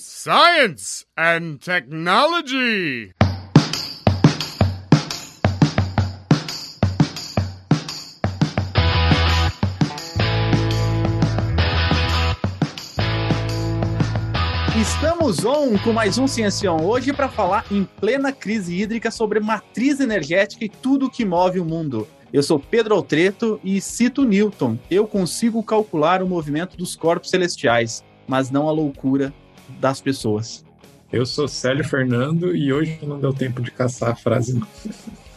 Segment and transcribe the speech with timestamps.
[0.00, 3.10] Science and Technology.
[14.80, 19.98] Estamos on com mais um Ciencião hoje para falar em plena crise hídrica sobre matriz
[19.98, 22.06] energética e tudo que move o mundo.
[22.32, 24.78] Eu sou Pedro Altreto e cito Newton.
[24.88, 29.34] Eu consigo calcular o movimento dos corpos celestiais, mas não a loucura
[29.80, 30.64] das pessoas.
[31.10, 34.66] Eu sou Célio Fernando e hoje não deu tempo de caçar a frase, não.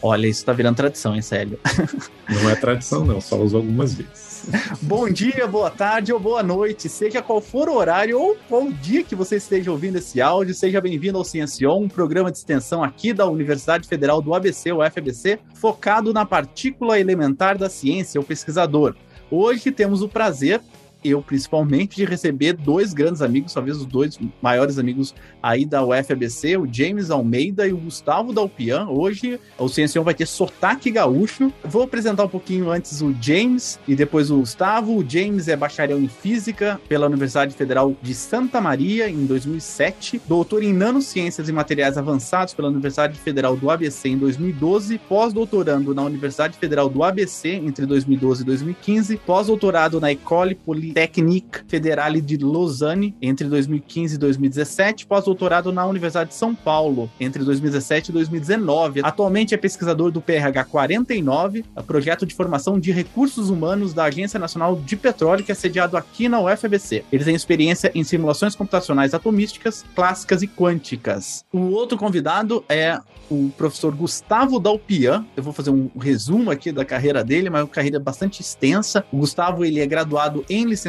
[0.02, 1.58] Olha, isso tá virando tradição, hein, Célio?
[2.28, 4.50] Não é tradição, não, só usou algumas vezes.
[4.80, 9.04] Bom dia, boa tarde ou boa noite, seja qual for o horário ou qual dia
[9.04, 13.12] que você esteja ouvindo esse áudio, seja bem-vindo ao Ciencion, um programa de extensão aqui
[13.12, 18.96] da Universidade Federal do ABC, o FABC, focado na partícula elementar da ciência, o pesquisador.
[19.30, 20.60] Hoje temos o prazer
[21.04, 26.56] eu principalmente, de receber dois grandes amigos, talvez os dois maiores amigos aí da UFABC,
[26.56, 28.86] o James Almeida e o Gustavo Dalpian.
[28.88, 31.52] Hoje o Ciencião vai ter sotaque gaúcho.
[31.64, 34.96] Vou apresentar um pouquinho antes o James e depois o Gustavo.
[34.96, 40.62] O James é bacharel em Física pela Universidade Federal de Santa Maria em 2007, doutor
[40.62, 46.56] em Nanociências e Materiais Avançados pela Universidade Federal do ABC em 2012, pós-doutorando na Universidade
[46.56, 50.54] Federal do ABC entre 2012 e 2015, pós-doutorado na École
[50.92, 57.42] Polytechnique Fédérale de Lausanne entre 2015 e 2017, pós-doutorado na Universidade de São Paulo entre
[57.42, 59.00] 2017 e 2019.
[59.02, 64.76] Atualmente é pesquisador do PRH 49, projeto de formação de recursos humanos da Agência Nacional
[64.76, 67.04] de Petróleo, que é sediado aqui na UFABC.
[67.10, 71.44] Ele tem experiência em simulações computacionais atomísticas, clássicas e quânticas.
[71.50, 72.98] O outro convidado é
[73.30, 75.24] o professor Gustavo Dalpian.
[75.34, 79.04] Eu vou fazer um resumo aqui da carreira dele, mas é uma carreira bastante extensa.
[79.10, 80.81] O Gustavo ele é graduado em licenciatura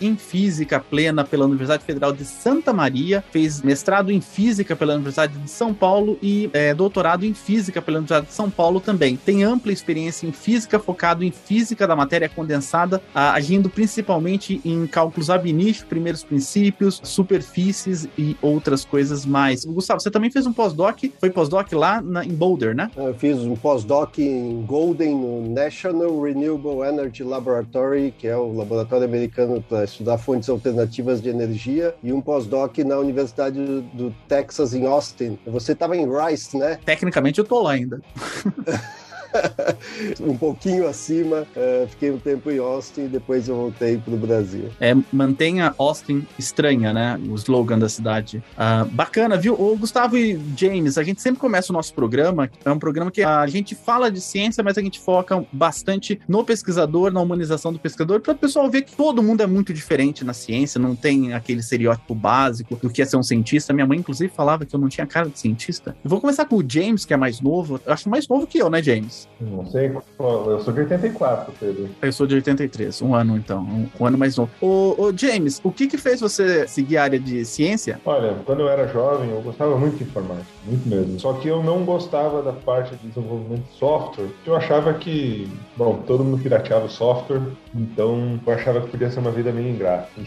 [0.00, 5.36] em Física Plena pela Universidade Federal de Santa Maria, fez mestrado em Física pela Universidade
[5.38, 9.16] de São Paulo e é, doutorado em Física pela Universidade de São Paulo também.
[9.16, 15.30] Tem ampla experiência em Física, focado em Física da matéria condensada, agindo principalmente em cálculos
[15.30, 15.44] ab
[15.88, 19.64] primeiros princípios, superfícies e outras coisas mais.
[19.64, 22.90] Gustavo, você também fez um pós-doc, foi pós-doc lá na, em Boulder, né?
[22.96, 29.04] Eu fiz um pós-doc em Golden, no National Renewable Energy Laboratory, que é o laboratório
[29.04, 29.33] americano
[29.68, 33.58] para estudar fontes alternativas de energia, e um pós-doc na Universidade
[33.92, 35.38] do Texas, em Austin.
[35.46, 36.78] Você estava em Rice, né?
[36.84, 38.00] Tecnicamente eu tô lá ainda.
[40.20, 44.16] um pouquinho acima, uh, fiquei um tempo em Austin e depois eu voltei para o
[44.16, 44.70] Brasil.
[44.80, 47.20] É, mantenha Austin estranha, né?
[47.28, 48.42] O slogan da cidade.
[48.54, 49.54] Uh, bacana, viu?
[49.54, 53.22] O Gustavo e James, a gente sempre começa o nosso programa, é um programa que
[53.22, 57.78] a gente fala de ciência, mas a gente foca bastante no pesquisador, na humanização do
[57.78, 61.32] pesquisador, para o pessoal ver que todo mundo é muito diferente na ciência, não tem
[61.32, 63.72] aquele estereótipo básico do que é ser um cientista.
[63.72, 65.96] Minha mãe, inclusive, falava que eu não tinha cara de cientista.
[66.04, 67.80] Eu vou começar com o James, que é mais novo.
[67.84, 69.23] Eu acho mais novo que eu, né, James?
[69.40, 70.50] Não sei qual.
[70.50, 71.88] Eu sou de 84, Pedro.
[72.00, 74.50] Eu sou de 83, um ano então, um, um ano mais novo.
[74.60, 78.00] Ô, ô, James, o que que fez você seguir a área de ciência?
[78.04, 81.18] Olha, quando eu era jovem, eu gostava muito de informática, muito mesmo.
[81.18, 84.28] Só que eu não gostava da parte de desenvolvimento de software.
[84.46, 87.42] Eu achava que, bom, todo mundo pirateava o software,
[87.74, 90.08] então eu achava que podia ser uma vida meio ingrata.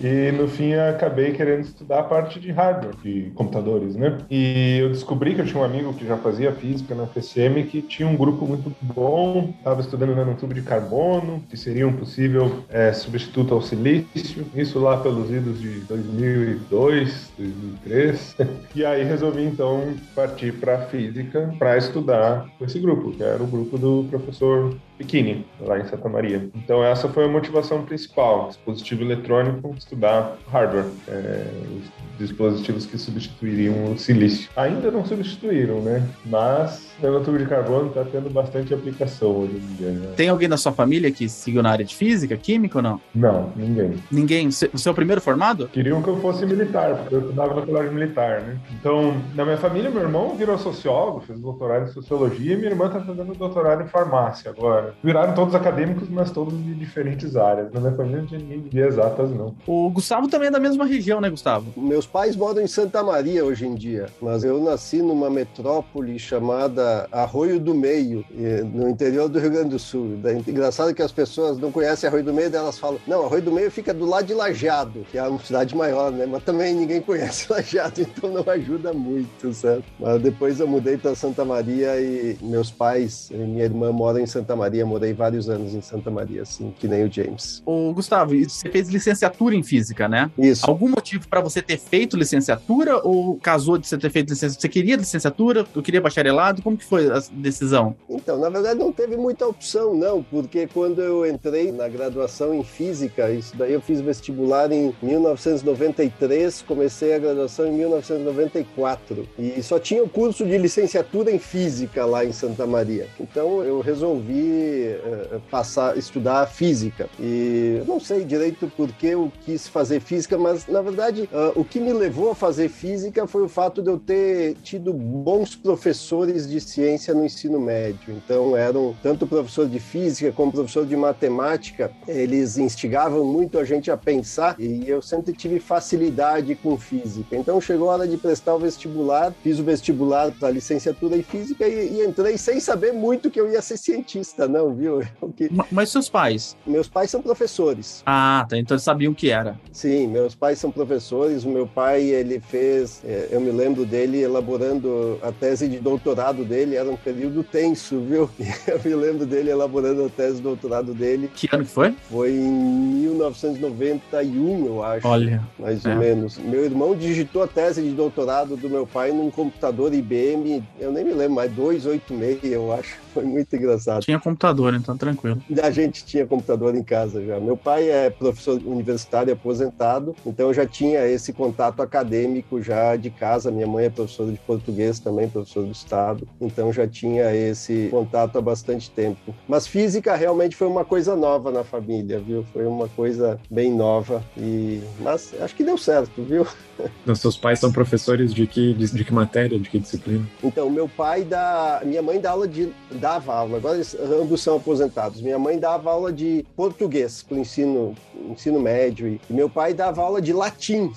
[0.00, 4.18] E, e no fim eu acabei querendo estudar a parte de hardware, de computadores, né?
[4.30, 7.82] E eu descobri que eu tinha um amigo que já fazia física na FCM que
[7.82, 12.92] tinha um grupo muito bom, estava estudando nanotubo de carbono, que seria um possível é,
[12.92, 18.36] substituto ao silício, isso lá pelos idos de 2002, 2003.
[18.74, 23.46] E aí resolvi então partir para física para estudar com esse grupo, que era o
[23.46, 26.50] grupo do professor Bikini, lá em Santa Maria.
[26.54, 31.46] Então essa foi a motivação principal, dispositivo eletrônico, estudar hardware, é,
[31.78, 34.50] os dispositivos que substituiriam o silício.
[34.54, 36.06] Ainda não substituíram, né?
[36.26, 39.90] Mas nanotubo de carbono está tendo bastante aplicação hoje em dia.
[39.90, 40.12] Né?
[40.16, 43.00] Tem alguém da sua família que seguiu na área de física, química ou não?
[43.14, 43.94] Não, ninguém.
[44.10, 44.50] Ninguém?
[44.86, 45.66] O primeiro formado?
[45.68, 48.58] Queriam que eu fosse militar, porque eu estudava no colégio militar, né?
[48.78, 52.86] Então, na minha família, meu irmão virou sociólogo, fez doutorado em sociologia, e minha irmã
[52.86, 54.89] está fazendo doutorado em farmácia agora.
[55.02, 57.72] Viraram todos acadêmicos, mas todos de diferentes áreas.
[57.72, 59.54] Na minha família não tinha ninguém de exatas, não.
[59.66, 61.72] O Gustavo também é da mesma região, né, Gustavo?
[61.76, 67.08] Meus pais moram em Santa Maria hoje em dia, mas eu nasci numa metrópole chamada
[67.10, 68.24] Arroio do Meio,
[68.72, 70.18] no interior do Rio Grande do Sul.
[70.46, 73.70] Engraçado que as pessoas não conhecem Arroio do Meio, elas falam, não, Arroio do Meio
[73.70, 76.26] fica do lado de Lajeado, que é uma cidade maior, né?
[76.26, 79.84] Mas também ninguém conhece Lajeado, então não ajuda muito, certo?
[79.98, 84.56] Mas depois eu mudei para Santa Maria e meus pais, minha irmã mora em Santa
[84.56, 87.62] Maria, morei vários anos em Santa Maria, assim, que nem o James.
[87.64, 90.30] Ô, Gustavo, você fez licenciatura em física, né?
[90.38, 90.68] Isso.
[90.68, 94.60] Algum motivo para você ter feito licenciatura ou casou de você ter feito licenciatura?
[94.60, 95.66] Você queria licenciatura?
[95.74, 96.62] Eu queria bacharelado?
[96.62, 97.96] Como que foi a decisão?
[98.08, 102.62] Então, na verdade, não teve muita opção, não, porque quando eu entrei na graduação em
[102.62, 109.78] física, isso daí eu fiz vestibular em 1993, comecei a graduação em 1994 e só
[109.78, 113.08] tinha o curso de licenciatura em física lá em Santa Maria.
[113.18, 119.66] Então eu resolvi uh, passar estudar física e não sei direito por que eu quis
[119.68, 123.48] fazer física, mas na verdade uh, o que me levou a fazer física foi o
[123.48, 128.14] fato de eu ter tido bons professores de ciência no ensino médio.
[128.24, 133.90] Então eram tanto professor de física como professor de matemática, eles instigavam muito a gente
[133.90, 137.36] a pensar e eu sempre tive facilidade com física.
[137.36, 141.66] Então chegou a hora de prestar o vestibular, fiz o vestibular para licenciatura em física
[141.66, 145.00] e, e, entrei sem saber muito que eu ia ser cientista, não, viu?
[145.36, 145.48] Que...
[145.70, 146.56] Mas seus pais?
[146.66, 148.02] Meus pais são professores.
[148.04, 148.58] Ah, tá.
[148.58, 149.58] Então eles sabiam o que era.
[149.70, 151.44] Sim, meus pais são professores.
[151.44, 156.44] O meu pai, ele fez, é, eu me lembro dele elaborando a tese de doutorado
[156.44, 158.28] dele, era um período tenso, viu?
[158.66, 161.30] Eu me lembro dele elaborando a tese de doutorado dele.
[161.34, 161.94] Que ano que foi?
[162.08, 165.06] Foi em 1991, eu acho.
[165.06, 165.42] Olha.
[165.58, 165.92] Mais é.
[165.92, 166.38] ou menos.
[166.38, 171.04] Meu irmão digitou a tese de doutorado do meu pai num computador IBM, eu nem
[171.04, 172.98] me lembro, mas 286, eu acho.
[173.12, 174.02] Foi muito engraçado.
[174.02, 174.39] Tinha computador,
[174.76, 175.42] então tranquilo.
[175.62, 177.38] A gente tinha computador em casa já.
[177.38, 183.10] Meu pai é professor universitário aposentado, então eu já tinha esse contato acadêmico já de
[183.10, 183.50] casa.
[183.50, 188.38] Minha mãe é professora de português também, professor do estado, então já tinha esse contato
[188.38, 189.34] há bastante tempo.
[189.46, 192.44] Mas física realmente foi uma coisa nova na família, viu?
[192.52, 196.46] Foi uma coisa bem nova e mas acho que deu certo, viu?
[197.02, 200.26] Então, seus pais são professores de que de, de que matéria, de que disciplina?
[200.42, 203.94] Então, meu pai dá, minha mãe dá aula de dava aula, agora eles,
[204.36, 205.20] são aposentados.
[205.20, 207.94] Minha mãe dava aula de português para o ensino,
[208.28, 210.92] ensino médio e, meu pai dava aula de latim.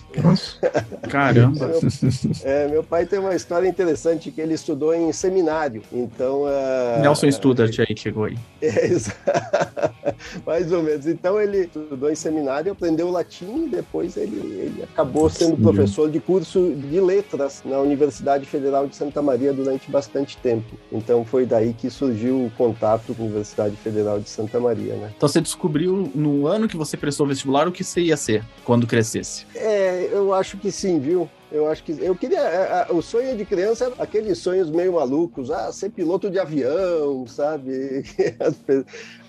[1.10, 1.68] Caramba!
[1.68, 1.80] meu,
[2.44, 6.44] é, meu pai tem uma história interessante que ele estudou em seminário, então...
[6.44, 8.38] Uh, Nelson Studart aí chegou aí.
[8.64, 10.14] É,
[10.46, 11.08] mais ou menos.
[11.08, 16.20] Então ele estudou em seminário, aprendeu latim e depois ele, ele acabou sendo professor de
[16.20, 20.78] curso de letras na Universidade Federal de Santa Maria durante bastante tempo.
[20.92, 25.12] Então foi daí que surgiu o contato com Universidade Federal de Santa Maria, né?
[25.16, 28.88] Então você descobriu no ano que você prestou vestibular o que você ia ser quando
[28.88, 29.46] crescesse?
[29.56, 31.30] É, eu acho que sim, viu?
[31.54, 32.40] Eu acho que eu queria.
[32.40, 37.28] É, o sonho de criança era aqueles sonhos meio malucos, ah, ser piloto de avião,
[37.28, 38.04] sabe?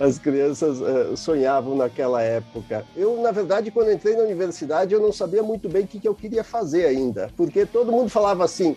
[0.01, 2.85] As, as crianças uh, sonhavam naquela época.
[2.97, 6.09] Eu, na verdade, quando entrei na universidade, eu não sabia muito bem o que, que
[6.09, 8.75] eu queria fazer ainda, porque todo mundo falava assim: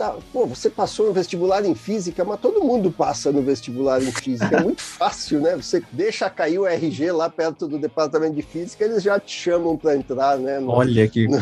[0.00, 4.10] ah, pô, você passou no vestibular em física, mas todo mundo passa no vestibular em
[4.10, 4.56] física.
[4.56, 5.54] É muito fácil, né?
[5.56, 9.76] Você deixa cair o RG lá perto do departamento de física, eles já te chamam
[9.76, 10.58] para entrar, né?
[10.58, 11.28] No, Olha que.
[11.28, 11.38] No,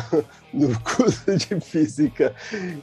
[0.52, 2.34] no curso de física.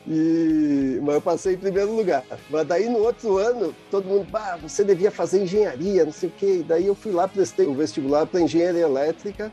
[0.08, 2.24] E, mas eu passei em primeiro lugar.
[2.50, 6.32] Mas daí no outro ano, todo mundo, ah, você devia fazer engenharia, não sei o
[6.32, 6.58] quê.
[6.60, 9.52] E daí eu fui lá, prestei o vestibular para engenharia elétrica,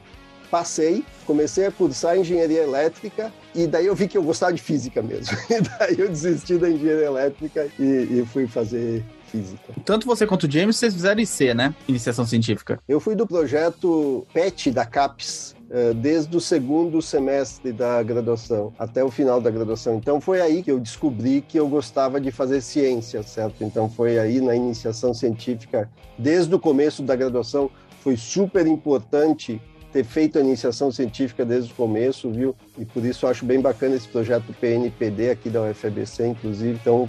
[0.50, 5.02] passei, comecei a cursar engenharia elétrica e daí eu vi que eu gostava de física
[5.02, 5.36] mesmo.
[5.50, 9.74] E daí eu desisti da engenharia elétrica e, e fui fazer física.
[9.84, 11.74] Tanto você quanto o James, vocês fizeram IC, né?
[11.86, 12.80] Iniciação científica.
[12.88, 15.54] Eu fui do projeto PET da CAPES,
[15.96, 19.96] desde o segundo semestre da graduação até o final da graduação.
[19.96, 23.62] Então foi aí que eu descobri que eu gostava de fazer ciência, certo?
[23.62, 29.60] Então foi aí na iniciação científica, desde o começo da graduação, foi super importante
[29.92, 32.54] ter feito a iniciação científica desde o começo, viu?
[32.78, 36.78] E por isso eu acho bem bacana esse projeto PNPD aqui da UFABC, inclusive.
[36.80, 37.08] Então,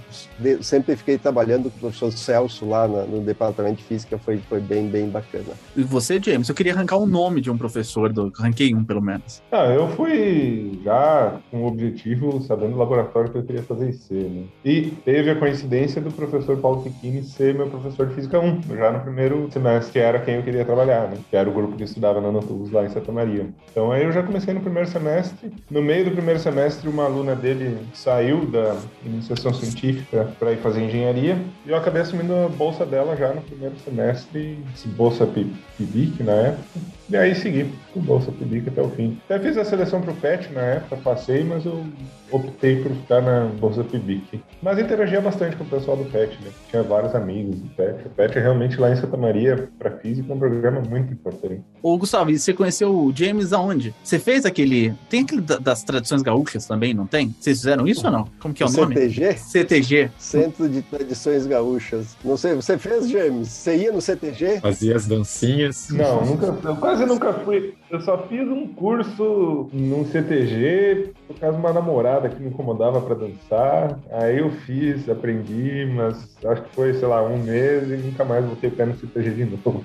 [0.60, 4.88] sempre fiquei trabalhando com o professor Celso lá no departamento de física, foi, foi bem,
[4.88, 5.52] bem bacana.
[5.76, 8.84] E você, James, eu queria arrancar o um nome de um professor, do, arranquei um
[8.84, 9.42] pelo menos.
[9.52, 14.14] Ah, eu fui já com o objetivo, sabendo o laboratório que eu queria fazer IC,
[14.14, 14.44] né?
[14.64, 18.90] E teve a coincidência do professor Paulo Piquini ser meu professor de Física 1, já
[18.90, 21.18] no primeiro semestre, que era quem eu queria trabalhar, né?
[21.28, 23.48] Que era o grupo que estudava na Natubus lá em Santa Maria.
[23.70, 25.52] Então aí eu já comecei no primeiro semestre.
[25.70, 30.82] No meio do primeiro semestre, uma aluna dele saiu da iniciação científica para ir fazer
[30.82, 34.58] engenharia e eu acabei assumindo a bolsa dela já no primeiro semestre,
[34.96, 36.64] bolsa PIBIC na época.
[37.08, 39.20] E aí segui com Bolsa PIBIC até o fim.
[39.24, 41.84] Até fiz a seleção pro PET na época, passei, mas eu
[42.30, 44.42] optei por ficar na Bolsa PIBIC.
[44.62, 46.50] Mas interagia bastante com o pessoal do PET, né?
[46.68, 48.06] Tinha vários amigos do PET.
[48.06, 51.62] O PET é realmente lá em Santa Maria, para física, é um programa muito importante.
[51.82, 53.94] Ô, Gustavo, e você conheceu o James aonde?
[54.02, 54.94] Você fez aquele.
[55.08, 57.34] Tem aquele das tradições gaúchas também, não tem?
[57.38, 58.26] Vocês fizeram isso ou não?
[58.38, 58.94] Como que é o, o nome?
[58.94, 59.36] CTG?
[59.36, 60.10] CTG.
[60.18, 62.16] Centro de Tradições Gaúchas.
[62.24, 63.48] Não sei, você fez, James?
[63.48, 64.60] Você ia no CTG?
[64.60, 65.88] Fazia as dancinhas.
[65.90, 67.74] Não, nunca, eu quase nunca fui.
[67.90, 73.00] Eu só fiz um curso num CTG por causa de uma namorada que me incomodava
[73.00, 73.98] para dançar.
[74.12, 78.44] Aí eu fiz, aprendi, mas acho que foi, sei lá, um mês e nunca mais
[78.44, 79.84] voltei o pé no CTG de novo.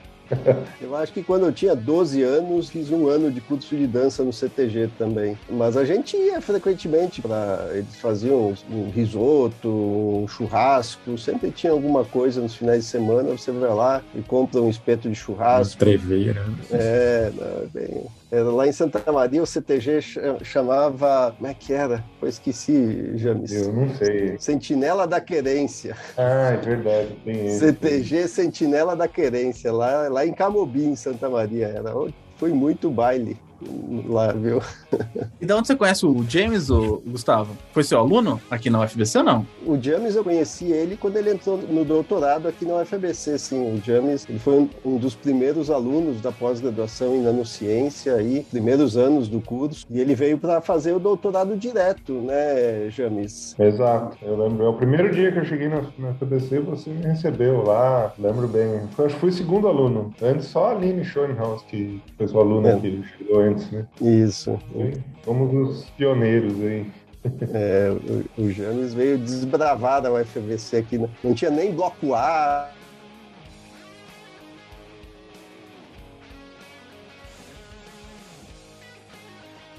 [0.82, 4.24] Eu acho que quando eu tinha 12 anos, fiz um ano de curso de dança
[4.24, 5.38] no CTG também.
[5.50, 7.70] Mas a gente ia frequentemente para.
[7.72, 13.30] Eles faziam um risoto, um churrasco, sempre tinha alguma coisa nos finais de semana.
[13.32, 15.78] Você vai lá e compra um espeto de churrasco.
[15.78, 16.46] Treveira.
[16.72, 17.32] É,
[17.74, 18.06] bem.
[18.32, 20.00] Era lá em Santa Maria, o CTG
[20.44, 21.34] chamava.
[21.38, 22.04] Como é que era?
[22.22, 23.52] Eu esqueci, James.
[23.52, 24.38] Eu não sei.
[24.40, 25.96] Sentinela da Querência.
[26.18, 27.16] Ah, é verdade.
[27.24, 27.60] Tem esse.
[27.60, 31.68] CTG Sentinela da Querência, lá, lá em Camobi, em Santa Maria.
[31.68, 31.94] Era,
[32.38, 33.40] foi muito baile
[34.08, 34.62] lá, viu?
[35.40, 37.56] E de onde você conhece o James, o Gustavo?
[37.74, 39.48] Foi seu aluno aqui na UFBC ou não?
[39.66, 43.76] O James eu conheci ele quando ele entrou no doutorado aqui na UFBC, sim.
[43.76, 48.98] O James ele foi um, um dos primeiros alunos da pós-graduação em nanociência aí, primeiros
[48.98, 53.56] anos do curso, e ele veio para fazer o doutorado direto, né, James?
[53.60, 54.18] Exato.
[54.22, 57.64] Eu lembro, é o primeiro dia que eu cheguei na, na UFBC, você me recebeu
[57.64, 58.82] lá, lembro bem.
[58.96, 60.14] Foi, acho que fui segundo aluno.
[60.22, 62.80] Antes só a Aline Schoenhaus, que foi sua aluna é.
[62.80, 63.86] que chegou antes, né?
[64.02, 64.60] Isso.
[65.24, 66.86] Somos os pioneiros aí.
[67.56, 67.90] É,
[68.38, 70.96] o, o James veio desbravar da UFVC aqui.
[70.96, 72.70] Não, não tinha nem bloco A.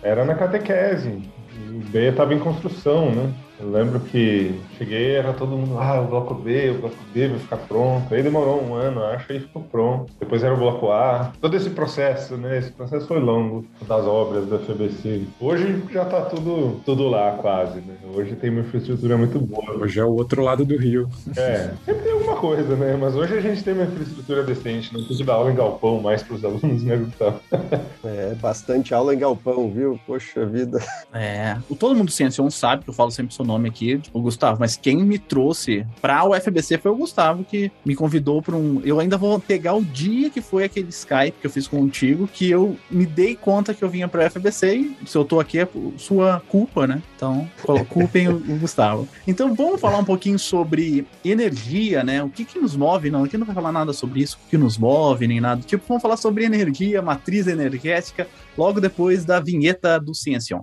[0.02, 1.22] Era na catequese.
[1.68, 3.32] O B estava em construção, né?
[3.58, 7.38] Eu lembro que cheguei, era todo mundo, ah, o bloco B, o bloco B vai
[7.38, 8.14] ficar pronto.
[8.14, 10.12] Aí demorou um ano, acho, aí ficou pronto.
[10.20, 11.32] Depois era o bloco A.
[11.40, 12.58] Todo esse processo, né?
[12.58, 15.24] Esse processo foi longo das obras da FBC.
[15.40, 17.96] Hoje já tá tudo, tudo lá, quase, né?
[18.14, 19.78] Hoje tem uma infraestrutura muito boa.
[19.78, 21.08] Hoje é o outro lado do rio.
[21.36, 22.96] É, sempre tem alguma coisa, né?
[23.00, 26.22] Mas hoje a gente tem uma infraestrutura decente, não precisa dar aula em galpão mais
[26.22, 27.40] pros alunos, né, Gustavo?
[28.04, 29.98] É, bastante aula em galpão, viu?
[30.06, 30.78] Poxa vida.
[31.12, 34.18] É, o Todo Mundo Ciência 1 sabe que eu falo sempre sobre nome aqui, tipo,
[34.18, 38.56] o Gustavo, mas quem me trouxe pra UFBC foi o Gustavo, que me convidou pra
[38.56, 38.80] um.
[38.84, 42.50] Eu ainda vou pegar o dia que foi aquele Skype que eu fiz contigo, que
[42.50, 45.68] eu me dei conta que eu vinha pra UFBC e se eu tô aqui é
[45.96, 47.02] sua culpa, né?
[47.14, 47.48] Então,
[47.88, 49.08] culpem o, o, Gustavo.
[49.26, 52.22] Então, vamos falar um pouquinho sobre energia, né?
[52.22, 53.10] O que que nos move?
[53.10, 55.62] Não, aqui não vai falar nada sobre isso, o que nos move, nem nada.
[55.62, 60.62] Tipo, vamos falar sobre energia, matriz energética, logo depois da vinheta do Ciencion.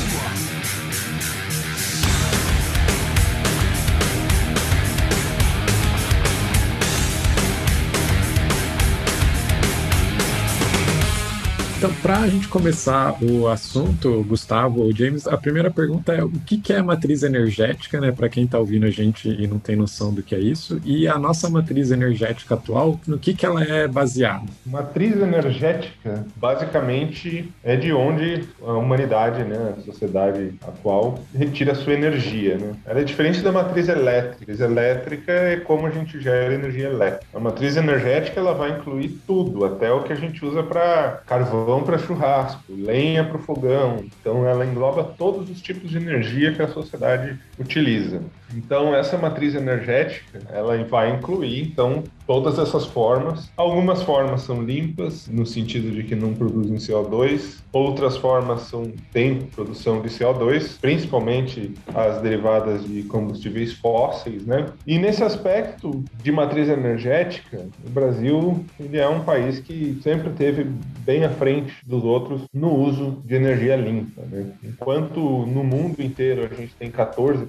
[11.81, 16.29] Então, para a gente começar o assunto, Gustavo ou James, a primeira pergunta é o
[16.29, 18.11] que é matriz energética, né?
[18.11, 21.07] Para quem está ouvindo a gente e não tem noção do que é isso, e
[21.07, 24.45] a nossa matriz energética atual, no que, que ela é baseada?
[24.63, 31.93] Matriz energética, basicamente, é de onde a humanidade, né, a sociedade atual, retira a sua
[31.93, 32.73] energia, né?
[32.85, 34.35] Ela é diferente da matriz elétrica.
[34.35, 37.25] A matriz elétrica é como a gente gera energia elétrica.
[37.33, 41.70] A matriz energética ela vai incluir tudo, até o que a gente usa para carvão
[41.71, 44.03] carvão para churrasco, lenha para o fogão.
[44.03, 48.21] Então, ela engloba todos os tipos de energia que a sociedade utiliza.
[48.53, 53.49] Então, essa matriz energética, ela vai incluir, então, todas essas formas.
[53.57, 57.61] Algumas formas são limpas, no sentido de que não produzem CO2.
[57.71, 64.67] Outras formas são, têm produção de CO2, principalmente as derivadas de combustíveis fósseis, né?
[64.85, 70.65] E nesse aspecto de matriz energética, o Brasil ele é um país que sempre teve
[70.99, 74.51] bem à frente dos outros no uso de energia limpa, né?
[74.63, 77.47] Enquanto no mundo inteiro a gente tem 14%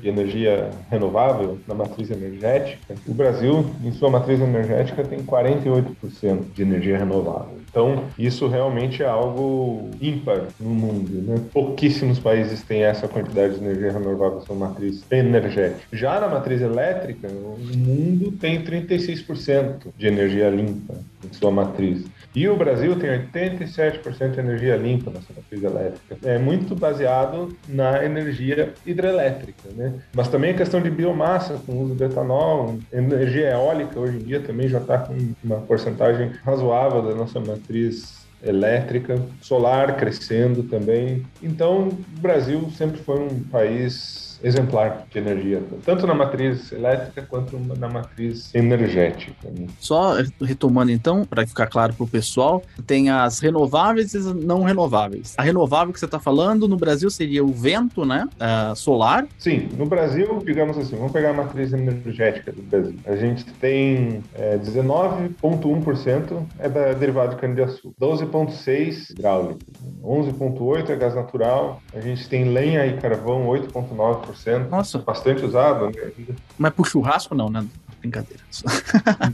[0.00, 6.62] de energia renovável na matriz energética, o Brasil, em sua matriz energética, tem 48% de
[6.62, 7.64] energia renovável.
[7.68, 11.10] Então, isso realmente é algo ímpar no mundo.
[11.10, 11.40] Né?
[11.52, 15.82] Pouquíssimos países têm essa quantidade de energia renovável na sua matriz energética.
[15.92, 20.94] Já na matriz elétrica, o mundo tem 36% de energia limpa.
[21.24, 22.04] em sua matriz.
[22.34, 26.18] E o Brasil tem 87% de energia limpa na sua matriz elétrica.
[26.24, 29.94] É muito baseado na energia hidrelétrica, né?
[30.12, 34.24] Mas também a questão de biomassa, com o uso de etanol, energia eólica hoje em
[34.24, 41.24] dia também já está com uma porcentagem razoável da nossa matriz elétrica, solar crescendo também.
[41.42, 47.58] Então, o Brasil sempre foi um país exemplar de energia, tanto na matriz elétrica quanto
[47.58, 49.48] na matriz energética.
[49.50, 49.66] Né?
[49.80, 54.62] Só retomando então, para ficar claro para o pessoal, tem as renováveis e as não
[54.62, 55.34] renováveis.
[55.38, 58.28] A renovável que você está falando no Brasil seria o vento, né?
[58.34, 59.26] Uh, solar.
[59.38, 62.98] Sim, no Brasil, digamos assim, vamos pegar a matriz energética do Brasil.
[63.06, 69.60] A gente tem é, 19,1% é da derivado de cana-de-açúcar, 12,6% hidráulico,
[70.02, 74.33] 11,8% é gás natural, a gente tem lenha e carvão 8,9%.
[74.70, 74.98] Nossa.
[74.98, 76.12] Bastante usado, né?
[76.58, 77.64] Mas pro churrasco não, né?
[78.00, 78.42] Brincadeira.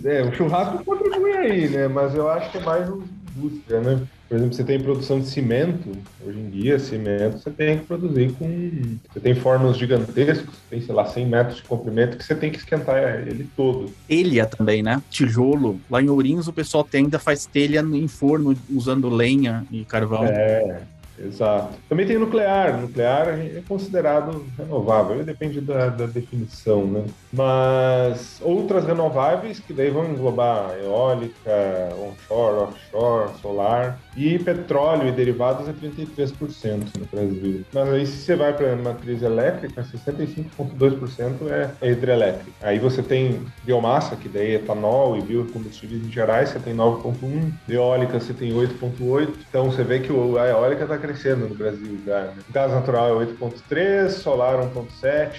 [0.04, 1.88] é, o churrasco contribui aí, né?
[1.88, 2.88] Mas eu acho que é mais
[3.37, 4.00] indústria, né?
[4.28, 5.90] Por exemplo, você tem produção de cimento,
[6.25, 8.97] hoje em dia, cimento você tem que produzir com.
[9.12, 12.59] Você tem fornos gigantescos, tem, sei lá, 100 metros de comprimento, que você tem que
[12.59, 13.92] esquentar ele todo.
[14.07, 15.02] Telha também, né?
[15.11, 15.80] Tijolo.
[15.90, 20.25] Lá em Ourinhos o pessoal ainda faz telha em forno usando lenha e carvão.
[20.25, 20.80] É.
[21.23, 21.75] Exato.
[21.89, 22.81] Também tem nuclear.
[22.81, 27.05] Nuclear é considerado renovável, depende da, da, definição, né?
[27.33, 31.50] Mas outras renováveis que daí vão englobar eólica,
[31.99, 37.64] onshore, offshore, solar e petróleo e derivados é 33% no Brasil.
[37.73, 42.50] Mas aí se você vai para a matriz elétrica, 65,2% é, é hidrelétrica.
[42.62, 47.52] Aí você tem biomassa, que daí é etanol e biocombustíveis em gerais, você tem 9,1%,
[47.69, 49.29] eólica você tem 8,8%.
[49.49, 52.21] Então você vê que a eólica está crescendo no Brasil já.
[52.23, 52.35] Né?
[52.50, 55.31] Gás natural é 8,3%, solar 1,7%.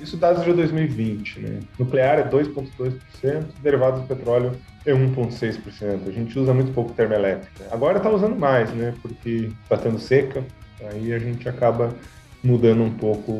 [0.00, 1.60] Isso dados de 2020, né?
[1.78, 4.52] Nuclear é 2,2%, derivados do petróleo
[4.86, 6.08] é 1,6%.
[6.08, 7.66] A gente usa muito pouco termoelétrica.
[7.70, 8.94] Agora está usando mais, né?
[9.00, 10.44] Porque está tendo seca,
[10.90, 11.94] aí a gente acaba
[12.42, 13.32] mudando um pouco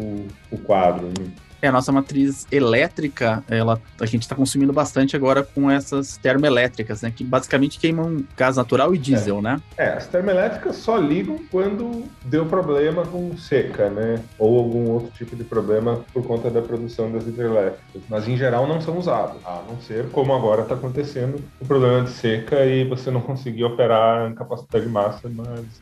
[0.50, 1.08] o quadro.
[1.08, 1.26] Né?
[1.64, 7.00] É, a nossa matriz elétrica, ela, a gente está consumindo bastante agora com essas termoelétricas,
[7.00, 7.10] né?
[7.10, 9.40] Que basicamente queimam gás natural e diesel, é.
[9.40, 9.62] né?
[9.78, 14.20] É, as termoelétricas só ligam quando deu problema com seca, né?
[14.38, 18.02] Ou algum outro tipo de problema por conta da produção das hidrelétricas.
[18.10, 22.02] Mas em geral não são usadas, a não ser como agora está acontecendo o problema
[22.02, 25.22] de seca e você não conseguir operar em capacidade nas,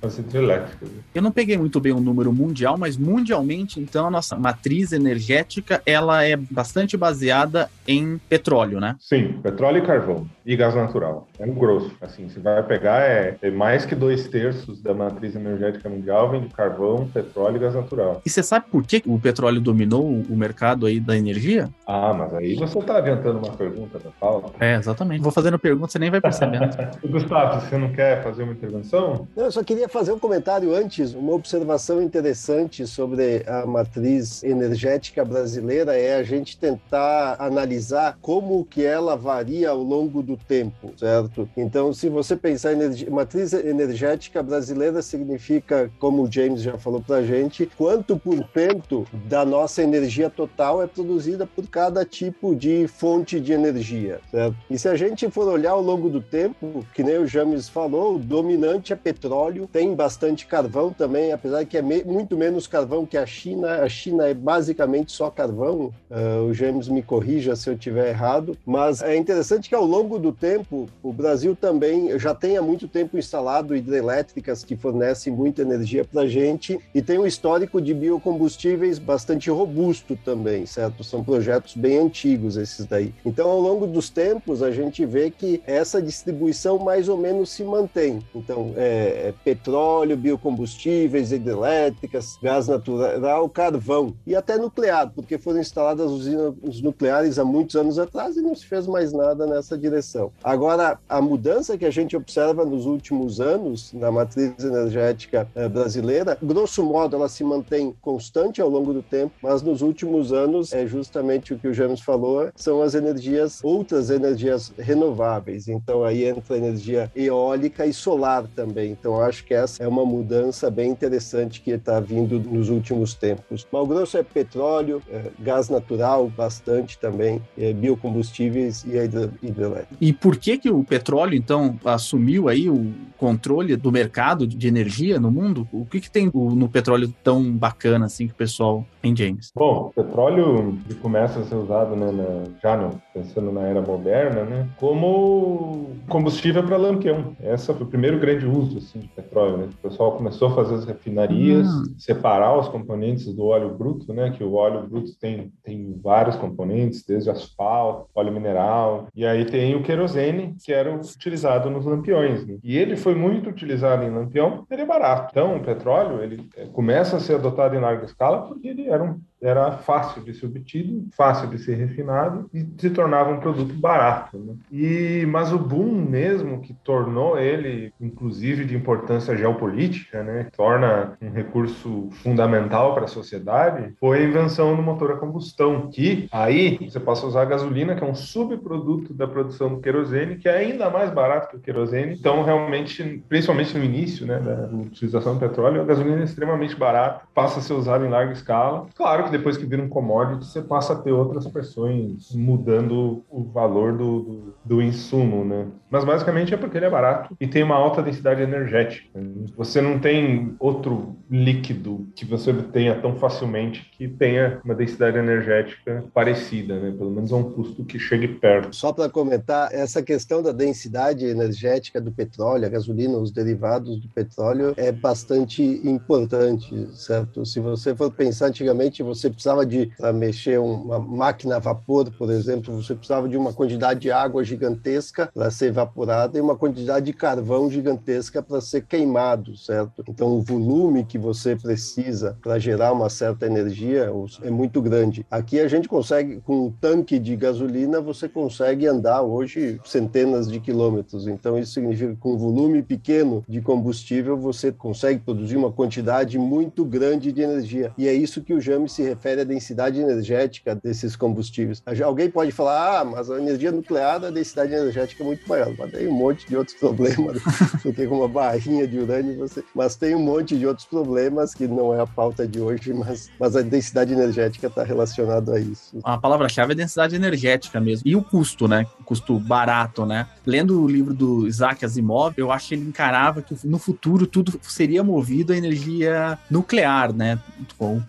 [0.01, 0.89] nas hidrelétricas.
[1.13, 5.72] Eu não peguei muito bem o número mundial, mas mundialmente, então, a nossa matriz energética
[5.87, 8.97] ela é bastante baseada em petróleo, né?
[8.99, 11.29] Sim, petróleo e carvão e gás natural.
[11.39, 11.93] É um grosso.
[12.01, 16.43] Assim, você vai pegar é, é mais que dois terços da matriz energética mundial vem
[16.43, 18.21] de carvão, petróleo e gás natural.
[18.25, 21.69] E você sabe por que o petróleo dominou o mercado aí da energia?
[21.87, 24.51] Ah, mas aí você está adiantando uma pergunta da Paula.
[24.61, 25.23] É, exatamente.
[25.23, 26.77] Vou fazendo pergunta, você nem vai percebendo.
[27.09, 29.27] Gustavo, você não quer fazer uma intervenção?
[29.37, 35.25] Não, eu só queria fazer um comentário antes, uma observação interessante sobre a matriz energética
[35.25, 41.49] brasileira é a gente tentar analisar como que ela varia ao longo do tempo, certo?
[41.57, 47.17] Então, se você pensar em matriz energética brasileira significa, como o James já falou para
[47.17, 52.87] a gente, quanto por cento da nossa energia total é produzida por cada tipo de
[52.89, 54.57] fonte de energia, certo?
[54.69, 58.17] E se a gente for olhar ao longo do tempo, que nem o James falou,
[58.17, 63.07] o dominante é petróleo, tem bastante carvão também, apesar que é me muito menos carvão
[63.07, 63.83] que a China.
[63.83, 65.52] A China é basicamente só carvão.
[65.53, 70.19] Uh, o James me corrija se eu tiver errado, mas é interessante que ao longo
[70.19, 75.63] do tempo, o Brasil também já tem há muito tempo instalado hidrelétricas que fornecem muita
[75.63, 81.05] energia para a gente e tem um histórico de biocombustíveis bastante robusto também, certo?
[81.05, 83.15] São projetos bem antigos esses daí.
[83.25, 87.65] Então, ao longo dos tempos, a gente vê que essa distribuição mais ou menos se
[87.65, 88.21] mantém.
[88.35, 96.11] Então, é, é petróleo, biocombustíveis, hidrelétricas, gás natural, carvão e até nuclear, porque foram instaladas
[96.11, 100.33] usinas nucleares há muitos anos atrás e não se fez mais nada nessa direção.
[100.43, 106.37] Agora, a mudança que a gente observa nos últimos anos na matriz energética eh, brasileira,
[106.43, 110.87] grosso modo, ela se mantém constante ao longo do tempo, mas nos últimos anos é
[110.87, 115.69] justamente o que o James falou, são as energias, outras energias renováveis.
[115.69, 118.93] Então aí entra energia eólica e solar também.
[118.93, 123.67] Então acho que essa é uma mudança bem interessante que está vindo nos últimos tempos.
[123.73, 129.97] Mal grosso é petróleo, é, gás natural, bastante também, é, biocombustíveis e a hidrelétrica.
[130.01, 135.21] E por que que o petróleo, então, assumiu aí o controle do mercado de energia
[135.21, 135.69] no mundo?
[135.73, 139.53] O que que tem no petróleo tão bacana, assim, que o pessoal em James?
[139.55, 144.45] Bom, o petróleo começa a ser usado né, na, já no, pensando na era moderna,
[144.45, 147.37] né, como combustível para lampião.
[147.41, 149.59] Esse foi o primeiro grande uso assim, de petróleo.
[149.59, 149.69] Né?
[149.73, 151.95] O pessoal começou a fazer as refinarias, hum.
[151.99, 157.05] separar os componentes do óleo bruto, né, que o óleo bruto tem, tem vários componentes,
[157.05, 162.47] desde asfalto, óleo mineral, e aí tem o querosene, que era utilizado nos lampiões.
[162.47, 162.59] Né?
[162.63, 165.29] E ele foi muito utilizado em lampião ele é barato.
[165.31, 169.03] Então, o petróleo ele é, começa a ser adotado em larga escala porque ele era
[169.03, 173.75] um era fácil de ser obtido, fácil de ser refinado e se tornava um produto
[173.75, 174.39] barato.
[174.39, 174.55] Né?
[174.71, 181.31] E mas o boom mesmo que tornou ele, inclusive de importância geopolítica, né, torna um
[181.31, 187.01] recurso fundamental para a sociedade, foi a invenção do motor a combustão, que aí você
[187.01, 190.57] passa a usar a gasolina, que é um subproduto da produção do querosene, que é
[190.57, 192.15] ainda mais barato que o querosene.
[192.15, 197.23] Então, realmente, principalmente no início, né, da utilização do petróleo, a gasolina é extremamente barata,
[197.35, 198.87] passa a ser usada em larga escala.
[198.95, 203.43] Claro que depois que vira um commodity, você passa a ter outras pressões mudando o
[203.43, 205.67] valor do, do, do, insumo, né?
[205.93, 209.21] Mas basicamente é porque ele é barato e tem uma alta densidade energética.
[209.55, 216.03] Você não tem outro líquido que você obtenha tão facilmente que tenha uma densidade energética
[216.15, 216.95] parecida, né?
[216.97, 218.75] Pelo menos a um custo que chegue perto.
[218.75, 224.09] Só para comentar, essa questão da densidade energética do petróleo, a gasolina, os derivados do
[224.09, 227.45] petróleo é bastante importante, certo?
[227.45, 232.31] Se você for pensar antigamente, você precisava de, para mexer uma máquina a vapor, por
[232.31, 237.07] exemplo, você precisava de uma quantidade de água gigantesca para ser evaporada e uma quantidade
[237.07, 240.05] de carvão gigantesca para ser queimado, certo?
[240.09, 244.11] Então, o volume que você precisa para gerar uma certa energia
[244.43, 245.27] é muito grande.
[245.31, 250.61] Aqui a gente consegue, com um tanque de gasolina, você consegue andar hoje centenas de
[250.61, 251.27] quilômetros.
[251.27, 256.39] Então, isso significa que com um volume pequeno de combustível, você consegue produzir uma quantidade
[256.39, 257.93] muito grande de energia.
[257.99, 261.83] E é isso que o Jame se refere à densidade energética desses combustíveis.
[262.05, 265.72] Alguém pode falar, ah, mas a energia nuclear, a densidade energética é muito maior.
[265.79, 267.43] Mas tem um monte de outros problemas
[267.85, 269.37] do que com uma barrinha de urânio.
[269.39, 269.63] Você...
[269.75, 273.31] Mas tem um monte de outros problemas que não é a pauta de hoje, mas,
[273.39, 275.99] mas a densidade energética está relacionada a isso.
[276.03, 278.03] A palavra-chave é densidade energética mesmo.
[278.07, 278.87] E o custo, né?
[279.01, 280.27] O custo barato, né?
[280.47, 284.59] Lendo o livro do Isaac Asimov, eu acho que ele encarava que no futuro tudo
[284.63, 287.39] seria movido a energia nuclear, né?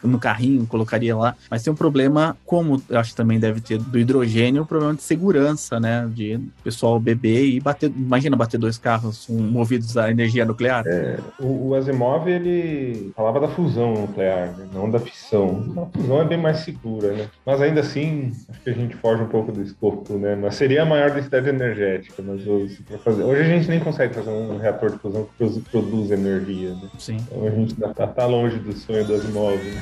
[0.03, 1.35] No carrinho, colocar colocaria lá.
[1.49, 4.93] Mas tem um problema, como eu acho que também deve ter do hidrogênio, um problema
[4.93, 6.09] de segurança, né?
[6.13, 7.91] De pessoal beber e bater.
[7.95, 10.83] Imagina bater dois carros movidos a energia nuclear.
[10.87, 14.67] É, o, o, Asimov, ele falava da fusão nuclear, né?
[14.73, 15.73] não da fissão.
[15.77, 17.27] A fusão é bem mais segura, né?
[17.45, 20.35] Mas ainda assim, acho que a gente foge um pouco do escopo, né?
[20.35, 23.23] Mas seria a maior densidade energética, mas hoje, fazer...
[23.23, 26.89] hoje a gente nem consegue fazer um reator de fusão que produz energia, né?
[26.97, 27.17] Sim.
[27.17, 29.81] Então a gente tá, tá longe do sonho do Asimov, né?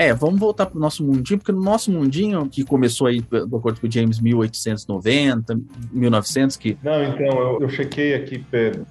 [0.00, 3.36] É, vamos voltar para o nosso mundinho, porque no nosso mundinho, que começou aí, de
[3.36, 5.60] acordo com o James, 1890,
[5.92, 6.78] 1900, que...
[6.82, 8.86] Não, então, eu, eu chequei aqui, Pedro.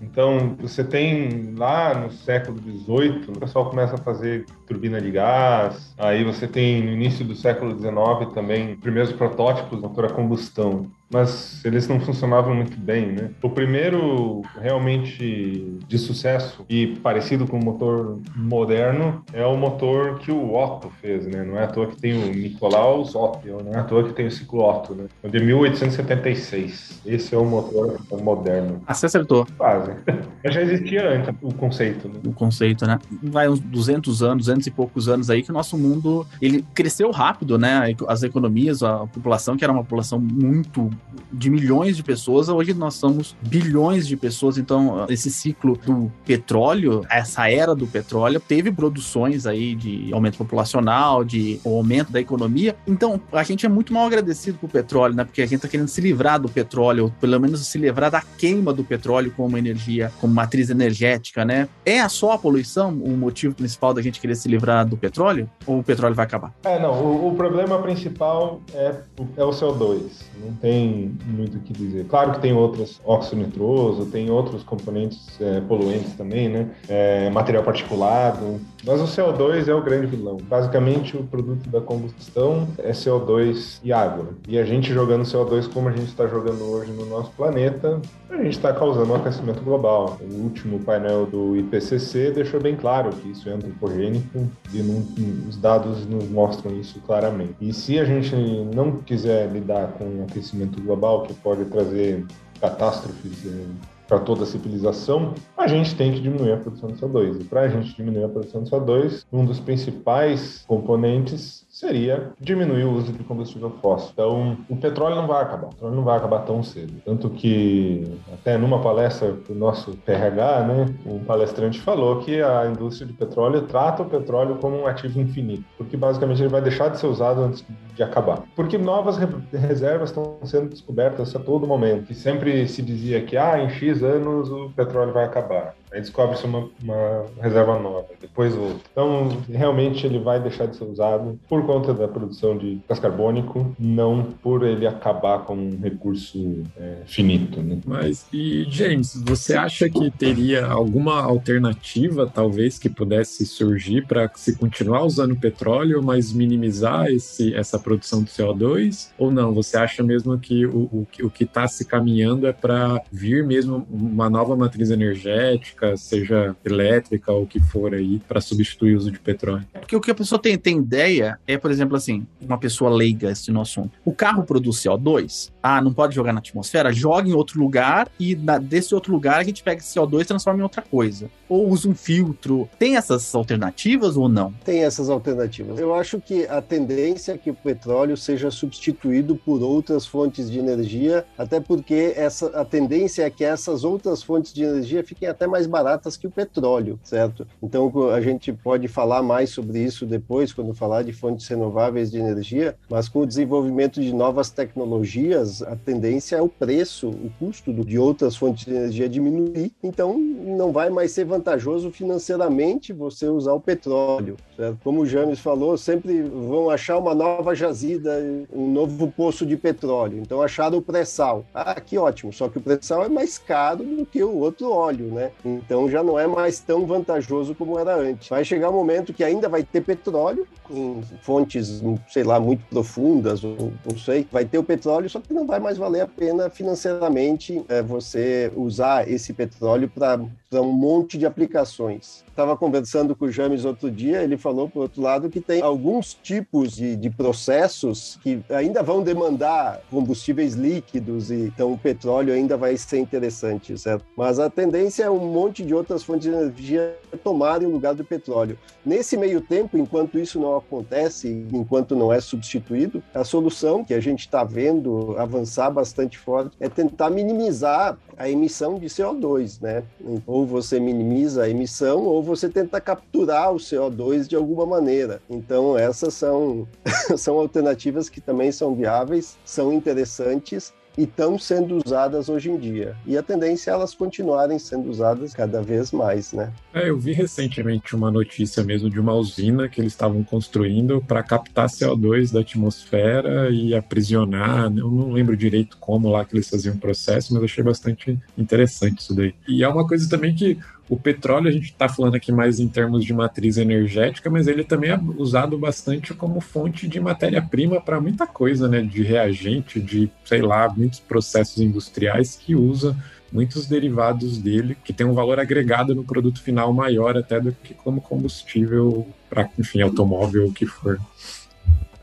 [0.00, 5.92] Então, você tem lá no século XVIII, o pessoal começa a fazer turbina de gás,
[5.98, 10.86] aí você tem no início do século XIX também primeiros protótipos de motor a combustão
[11.14, 13.30] mas eles não funcionavam muito bem, né?
[13.40, 20.32] O primeiro realmente de sucesso e parecido com o motor moderno é o motor que
[20.32, 21.44] o Otto fez, né?
[21.44, 24.26] Não é à toa que tem o Nicolaus Otto, não é à toa que tem
[24.26, 25.04] o ciclo Otto, né?
[25.22, 27.02] O de 1876.
[27.06, 28.82] Esse é o motor moderno.
[28.84, 29.46] Ah, você acertou.
[29.56, 29.92] Quase.
[30.50, 32.14] Já existia antes o conceito, né?
[32.26, 32.98] O conceito, né?
[33.22, 37.12] Vai uns 200 anos, 200 e poucos anos aí que o nosso mundo, ele cresceu
[37.12, 37.94] rápido, né?
[38.08, 40.90] As economias, a população, que era uma população muito
[41.32, 44.58] de milhões de pessoas, hoje nós somos bilhões de pessoas.
[44.58, 51.24] Então, esse ciclo do petróleo, essa era do petróleo, teve produções aí de aumento populacional,
[51.24, 52.76] de aumento da economia.
[52.86, 55.24] Então, a gente é muito mal agradecido com o petróleo, né?
[55.24, 58.20] Porque a gente está querendo se livrar do petróleo, ou pelo menos se livrar da
[58.20, 61.68] queima do petróleo como energia, como matriz energética, né?
[61.84, 65.48] É só a poluição o motivo principal da gente querer se livrar do petróleo?
[65.66, 66.52] Ou o petróleo vai acabar?
[66.64, 66.92] É, não.
[66.92, 68.94] O, o problema principal é,
[69.36, 70.00] é o CO2.
[70.42, 72.04] Não tem tem muito o que dizer.
[72.06, 76.70] Claro que tem outros, óxido nitroso, tem outros componentes é, poluentes também, né?
[76.88, 80.36] É, material particulado, mas o CO2 é o grande vilão.
[80.48, 84.28] Basicamente, o produto da combustão é CO2 e água.
[84.46, 88.36] E a gente jogando CO2 como a gente está jogando hoje no nosso planeta, a
[88.36, 90.18] gente está causando um aquecimento global.
[90.20, 95.04] O último painel do IPCC deixou bem claro que isso é antropogênico e não,
[95.48, 97.54] os dados nos mostram isso claramente.
[97.60, 98.34] E se a gente
[98.74, 100.26] não quiser lidar com o
[100.74, 102.26] aquecimento global, que pode trazer
[102.60, 103.64] catástrofes é,
[104.06, 107.40] para toda a civilização, a gente tem que diminuir a produção de CO2.
[107.40, 112.84] E para a gente diminuir a produção de CO2, um dos principais componentes seria diminuir
[112.84, 114.10] o uso de combustível fóssil.
[114.12, 116.92] Então, o petróleo não vai acabar, o petróleo não vai acabar tão cedo.
[117.04, 123.06] Tanto que, até numa palestra do nosso PRH, né, um palestrante falou que a indústria
[123.06, 126.98] de petróleo trata o petróleo como um ativo infinito, porque basicamente ele vai deixar de
[126.98, 128.42] ser usado antes de acabar.
[128.54, 129.16] Porque novas
[129.52, 132.10] reservas estão sendo descobertas a todo momento.
[132.10, 135.74] E sempre se dizia que, ah, em X anos o petróleo vai acabar.
[135.94, 138.80] Aí descobre-se uma, uma, reserva nova, depois outra.
[138.90, 143.72] Então, realmente ele vai deixar de ser usado por conta da produção de gás carbônico,
[143.78, 147.62] não por ele acabar com um recurso é, finito.
[147.62, 147.78] Né?
[147.86, 154.56] Mas, e James, você acha que teria alguma alternativa, talvez, que pudesse surgir para se
[154.56, 159.10] continuar usando petróleo, mas minimizar esse, essa produção de CO2?
[159.18, 159.52] Ou não?
[159.54, 163.86] Você acha mesmo que o, o, o que está se caminhando é para vir mesmo
[163.90, 165.94] uma nova matriz energética?
[165.96, 169.66] seja elétrica ou o que for aí, para substituir o uso de petróleo.
[169.72, 173.30] Porque o que a pessoa tem, tem ideia é, por exemplo, assim, uma pessoa leiga
[173.30, 173.90] esse no assunto.
[174.04, 176.92] O carro produz CO2, ah, não pode jogar na atmosfera?
[176.92, 180.24] Joga em outro lugar e na, desse outro lugar a gente pega esse CO2 e
[180.26, 181.28] transforma em outra coisa.
[181.48, 182.68] Ou usa um filtro.
[182.78, 184.52] Tem essas alternativas ou não?
[184.64, 185.78] Tem essas alternativas.
[185.78, 190.58] Eu acho que a tendência é que o petróleo seja substituído por outras fontes de
[190.58, 195.46] energia, até porque essa, a tendência é que essas outras fontes de energia fiquem até
[195.46, 197.46] mais baratas que o petróleo, certo?
[197.62, 202.18] Então a gente pode falar mais sobre isso depois, quando falar de fontes renováveis de
[202.18, 207.72] energia, mas com o desenvolvimento de novas tecnologias, a tendência é o preço, o custo
[207.72, 213.52] de outras fontes de energia diminuir, então não vai mais ser vantajoso financeiramente você usar
[213.52, 214.78] o petróleo, certo?
[214.84, 218.22] Como o James falou, sempre vão achar uma nova jazida,
[218.52, 221.44] um novo poço de petróleo, então acharam o pré-sal.
[221.54, 225.06] Ah, que ótimo, só que o pré-sal é mais caro do que o outro óleo,
[225.06, 225.30] né?
[225.44, 228.28] Então já não é mais tão vantajoso como era antes.
[228.28, 233.42] Vai chegar um momento que ainda vai ter petróleo em fontes, sei lá, muito profundas,
[233.44, 234.26] ou não sei.
[234.30, 238.52] Vai ter o petróleo, só que não vai mais valer a pena financeiramente é, você
[238.56, 240.20] usar esse petróleo para
[240.60, 245.00] um monte de aplicações estava conversando com o James outro dia, ele falou, por outro
[245.00, 251.34] lado, que tem alguns tipos de, de processos que ainda vão demandar combustíveis líquidos, e
[251.34, 254.04] então o petróleo ainda vai ser interessante, certo?
[254.16, 258.04] Mas a tendência é um monte de outras fontes de energia tomarem o lugar do
[258.04, 258.58] petróleo.
[258.84, 264.00] Nesse meio tempo, enquanto isso não acontece, enquanto não é substituído, a solução que a
[264.00, 269.82] gente está vendo avançar bastante forte é tentar minimizar a emissão de CO2, né?
[270.26, 275.22] Ou você minimiza a emissão, ou você tenta capturar o CO2 de alguma maneira.
[275.30, 276.68] Então, essas são,
[277.16, 282.96] são alternativas que também são viáveis, são interessantes e estão sendo usadas hoje em dia.
[283.06, 286.52] E a tendência é elas continuarem sendo usadas cada vez mais, né?
[286.72, 291.22] É, eu vi recentemente uma notícia mesmo de uma usina que eles estavam construindo para
[291.22, 294.64] captar CO2 da atmosfera e aprisionar.
[294.66, 299.00] Eu não lembro direito como lá que eles faziam o processo, mas achei bastante interessante
[299.00, 299.34] isso daí.
[299.48, 302.68] E é uma coisa também que o petróleo, a gente está falando aqui mais em
[302.68, 308.00] termos de matriz energética, mas ele também é usado bastante como fonte de matéria-prima para
[308.00, 308.82] muita coisa, né?
[308.82, 312.96] De reagente, de, sei lá, muitos processos industriais que usa
[313.32, 317.74] muitos derivados dele, que tem um valor agregado no produto final maior até do que
[317.74, 321.00] como combustível para, enfim, automóvel, o que for.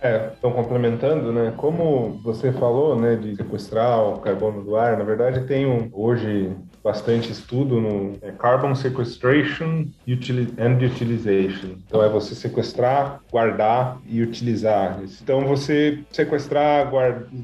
[0.01, 1.53] É, então complementando, né?
[1.55, 6.51] Como você falou, né, de sequestrar o carbono do ar, na verdade tem um, hoje
[6.83, 9.87] bastante estudo no é Carbon Sequestration
[10.57, 11.75] and Utilization.
[11.87, 14.99] Então é você sequestrar, guardar e utilizar.
[15.21, 16.89] Então você sequestrar,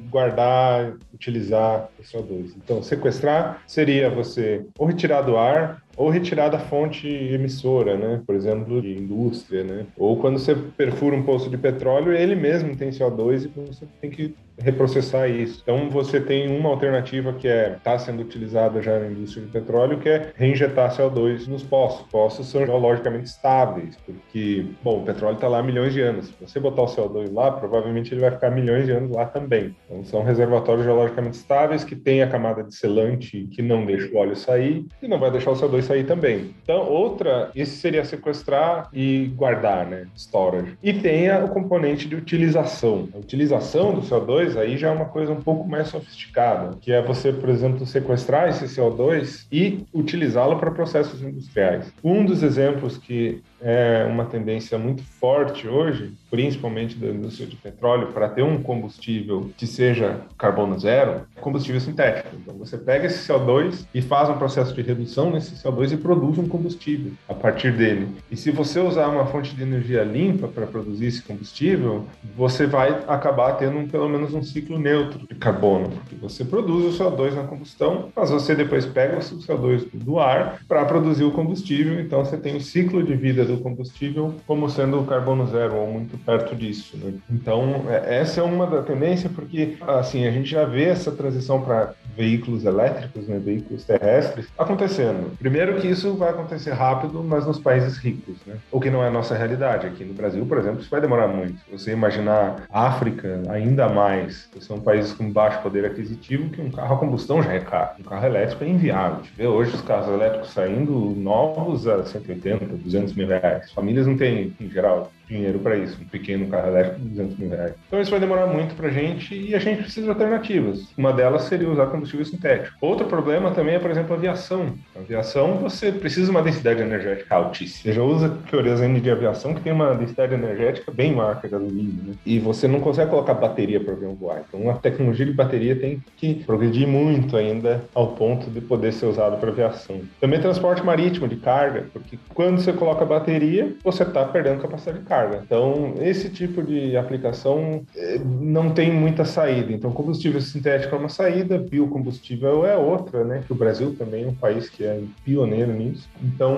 [0.09, 2.53] guardar, utilizar o CO2.
[2.57, 8.21] Então sequestrar seria você ou retirar do ar ou retirar da fonte emissora, né?
[8.25, 9.85] Por exemplo, de indústria, né?
[9.97, 14.09] Ou quando você perfura um poço de petróleo, ele mesmo tem CO2 e você tem
[14.11, 15.61] que reprocessar isso.
[15.61, 19.99] Então você tem uma alternativa que é está sendo utilizada já na indústria de petróleo,
[19.99, 22.05] que é reinjetar CO2 nos poços.
[22.11, 26.27] Poços são geologicamente estáveis, porque bom, o petróleo está lá há milhões de anos.
[26.27, 29.75] Se você botar o CO2 lá, provavelmente ele vai ficar milhões de anos lá também.
[29.85, 34.17] Então são reservatórios geologicamente estáveis que têm a camada de selante que não deixa o
[34.17, 36.53] óleo sair e não vai deixar o CO2 sair também.
[36.63, 40.77] Então outra, esse seria sequestrar e guardar, né, storage.
[40.83, 43.09] E tem o componente de utilização.
[43.13, 47.01] A utilização do CO2 aí já é uma coisa um pouco mais sofisticada, que é
[47.01, 51.91] você, por exemplo, sequestrar esse CO2 e utilizá-lo para processos industriais.
[52.03, 58.07] Um dos exemplos que é uma tendência muito forte hoje, principalmente da indústria de petróleo,
[58.07, 62.29] para ter um combustível que seja carbono zero, combustível sintético.
[62.35, 66.37] Então você pega esse CO2 e faz um processo de redução nesse CO2 e produz
[66.37, 68.07] um combustível a partir dele.
[68.29, 73.03] E se você usar uma fonte de energia limpa para produzir esse combustível, você vai
[73.07, 77.33] acabar tendo um, pelo menos um ciclo neutro de carbono, porque você produz o CO2
[77.33, 82.23] na combustão, mas você depois pega o CO2 do ar para produzir o combustível, então
[82.23, 86.55] você tem um ciclo de vida do combustível como sendo carbono zero ou muito perto
[86.55, 86.97] disso.
[86.97, 87.13] Né?
[87.29, 91.61] Então, é, essa é uma da tendência, porque assim a gente já vê essa transição
[91.61, 95.37] para veículos elétricos, né, veículos terrestres, acontecendo.
[95.37, 98.55] Primeiro que isso vai acontecer rápido, mas nos países ricos, né?
[98.71, 99.85] o que não é a nossa realidade.
[99.85, 101.61] Aqui no Brasil, por exemplo, isso vai demorar muito.
[101.71, 106.97] Você imaginar África, ainda mais, são países com baixo poder aquisitivo, que um carro a
[106.97, 107.91] combustão já é caro.
[107.99, 109.19] Um carro elétrico é inviável.
[109.19, 113.71] A gente vê hoje os carros elétricos saindo novos a 180, 200 mil reais reais.
[113.71, 115.97] Famílias não têm, em geral, dinheiro para isso.
[116.01, 117.73] Um pequeno carro elétrico de 200 mil reais.
[117.87, 120.87] Então isso vai demorar muito para a gente e a gente precisa de alternativas.
[120.97, 122.75] Uma delas seria usar combustível sintético.
[122.81, 124.73] Outro problema também é, por exemplo, a aviação.
[124.95, 127.83] A aviação, você precisa de uma densidade energética altíssima.
[127.83, 131.49] Você já usa querosene de aviação que tem uma densidade energética bem maior que a
[131.49, 132.03] gasolina.
[132.07, 132.13] Né?
[132.25, 134.43] E você não consegue colocar bateria para avião voar.
[134.47, 139.05] Então a tecnologia de bateria tem que progredir muito ainda ao ponto de poder ser
[139.05, 140.01] usado para aviação.
[140.19, 145.05] Também transporte marítimo de carga, porque quando você coloca bateria, você está perdendo capacidade de
[145.05, 145.41] carga carga.
[145.43, 149.73] Então, esse tipo de aplicação eh, não tem muita saída.
[149.73, 153.43] Então, combustível sintético é uma saída, biocombustível é outra, né?
[153.45, 156.07] Que o Brasil também é um país que é pioneiro nisso.
[156.21, 156.57] Então,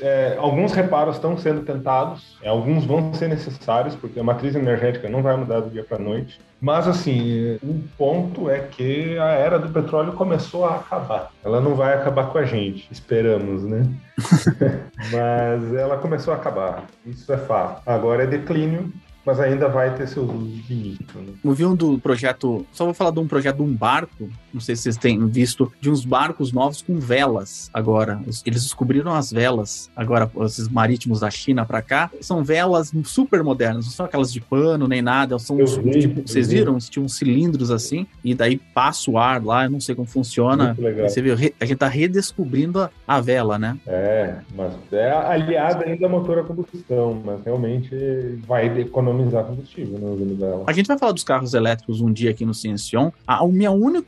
[0.00, 5.22] é, alguns reparos estão sendo tentados, alguns vão ser necessários, porque a matriz energética não
[5.22, 6.38] vai mudar do dia para noite.
[6.66, 11.30] Mas, assim, o ponto é que a era do petróleo começou a acabar.
[11.44, 13.88] Ela não vai acabar com a gente, esperamos, né?
[15.12, 16.82] Mas ela começou a acabar.
[17.06, 17.82] Isso é fato.
[17.86, 18.92] Agora é declínio
[19.26, 21.18] mas ainda vai ter seus usos nicho.
[21.18, 21.32] Né?
[21.44, 24.60] Eu vi um do projeto, só vou falar de um projeto de um barco, não
[24.60, 28.20] sei se vocês têm visto, de uns barcos novos com velas agora.
[28.46, 33.86] Eles descobriram as velas agora, esses marítimos da China para cá, são velas super modernas,
[33.86, 36.58] não são aquelas de pano nem nada, são uns, vi, tipo, vocês vi.
[36.58, 36.78] viram?
[36.78, 40.76] Tinham uns cilindros assim, e daí passa o ar lá, eu não sei como funciona.
[41.02, 43.76] Você viu, a gente tá redescobrindo a, a vela, né?
[43.86, 49.98] É, mas é aliada ainda a motor a combustão, mas realmente vai economizar economizar combustível
[49.98, 50.64] no uso dela.
[50.66, 53.10] A gente vai falar dos carros elétricos um dia aqui no Ciencion.
[53.26, 54.06] A, a minha única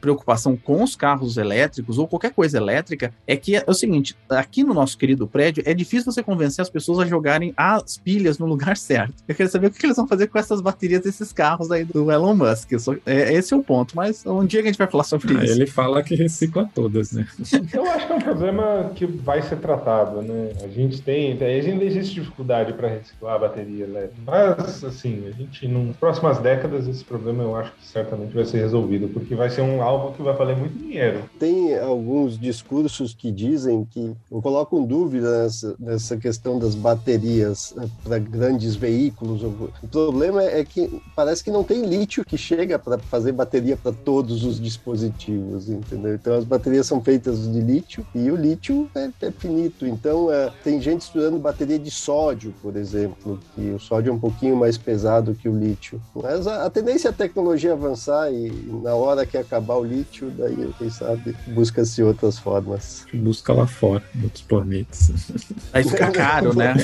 [0.00, 4.62] preocupação com os carros elétricos ou qualquer coisa elétrica é que é o seguinte: aqui
[4.62, 8.46] no nosso querido prédio é difícil você convencer as pessoas a jogarem as pilhas no
[8.46, 9.14] lugar certo.
[9.26, 12.10] Eu quero saber o que eles vão fazer com essas baterias desses carros aí do
[12.10, 12.78] Elon Musk.
[12.78, 15.36] Só, é, esse é o ponto, mas um dia que a gente vai falar sobre
[15.36, 15.54] ah, isso.
[15.54, 17.26] Ele fala que recicla todas, né?
[17.72, 20.52] Eu acho que é um problema que vai ser tratado, né?
[20.62, 24.22] A gente tem, ainda existe dificuldade para reciclar a bateria elétrica.
[24.58, 28.58] Mas, assim, a gente, nas próximas décadas, esse problema eu acho que certamente vai ser
[28.58, 31.24] resolvido, porque vai ser um algo que vai valer muito dinheiro.
[31.38, 38.18] Tem alguns discursos que dizem que colocam dúvida nessa, nessa questão das baterias eh, para
[38.18, 39.42] grandes veículos.
[39.42, 43.92] O problema é que parece que não tem lítio que chega para fazer bateria para
[43.92, 46.14] todos os dispositivos, entendeu?
[46.14, 49.86] Então as baterias são feitas de lítio e o lítio é, é finito.
[49.86, 54.18] Então é, tem gente estudando bateria de sódio, por exemplo, que o sódio é um
[54.32, 56.00] pouquinho mais pesado que o lítio.
[56.14, 58.50] Mas a, a tendência é a tecnologia avançar e
[58.82, 63.06] na hora que acabar o lítio, daí, quem sabe, busca-se outras formas.
[63.12, 65.12] Busca lá fora, em outros planetas.
[65.72, 66.74] Aí fica caro, né?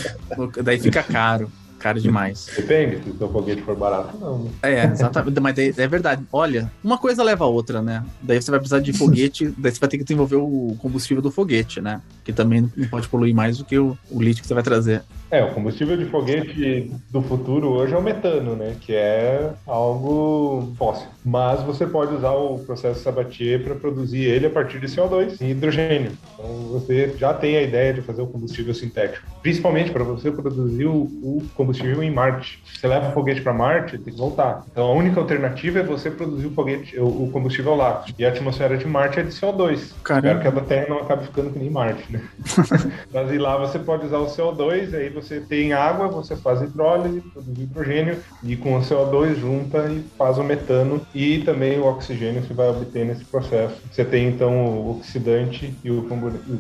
[0.63, 2.51] Daí fica caro caro demais.
[2.55, 4.45] Depende, se o seu foguete for barato, não.
[4.45, 4.51] Né?
[4.63, 5.41] É, exatamente.
[5.41, 6.25] Mas é, é, verdade.
[6.33, 8.05] Olha, uma coisa leva a outra, né?
[8.21, 11.31] Daí você vai precisar de foguete, daí você vai ter que desenvolver o combustível do
[11.31, 12.03] foguete, né?
[12.25, 15.03] Que também não pode poluir mais do que o, o lítio que você vai trazer.
[15.31, 18.77] É, o combustível de foguete do futuro hoje é o metano, né?
[18.81, 21.07] Que é algo fóssil.
[21.25, 25.51] Mas você pode usar o processo Sabatier para produzir ele a partir de CO2 e
[25.51, 26.13] hidrogênio.
[26.33, 29.27] Então você já tem a ideia de fazer o combustível sintético.
[29.43, 32.63] Principalmente para você produzir o, o, combustível em Marte.
[32.65, 34.65] Você leva o foguete para Marte, tem que voltar.
[34.73, 38.05] Então a única alternativa é você produzir o, foguete, o, o combustível lá.
[38.19, 39.93] E a atmosfera de Marte é de CO2.
[40.03, 40.29] Caramba.
[40.29, 42.23] Espero que a da Terra não acabe ficando que nem Marte, né?
[43.13, 47.21] Mas e lá você pode usar o CO2, aí você tem água, você faz hidrólise,
[47.21, 52.43] produz hidrogênio e com o CO2 junta e faz o metano e também o oxigênio
[52.43, 53.77] que vai obter nesse processo.
[53.91, 56.07] Você tem então o oxidante e o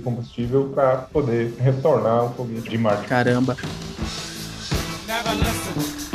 [0.03, 3.07] combustível para poder retornar o foguete de Marte.
[3.07, 3.57] Caramba.
[5.07, 6.08] Never listen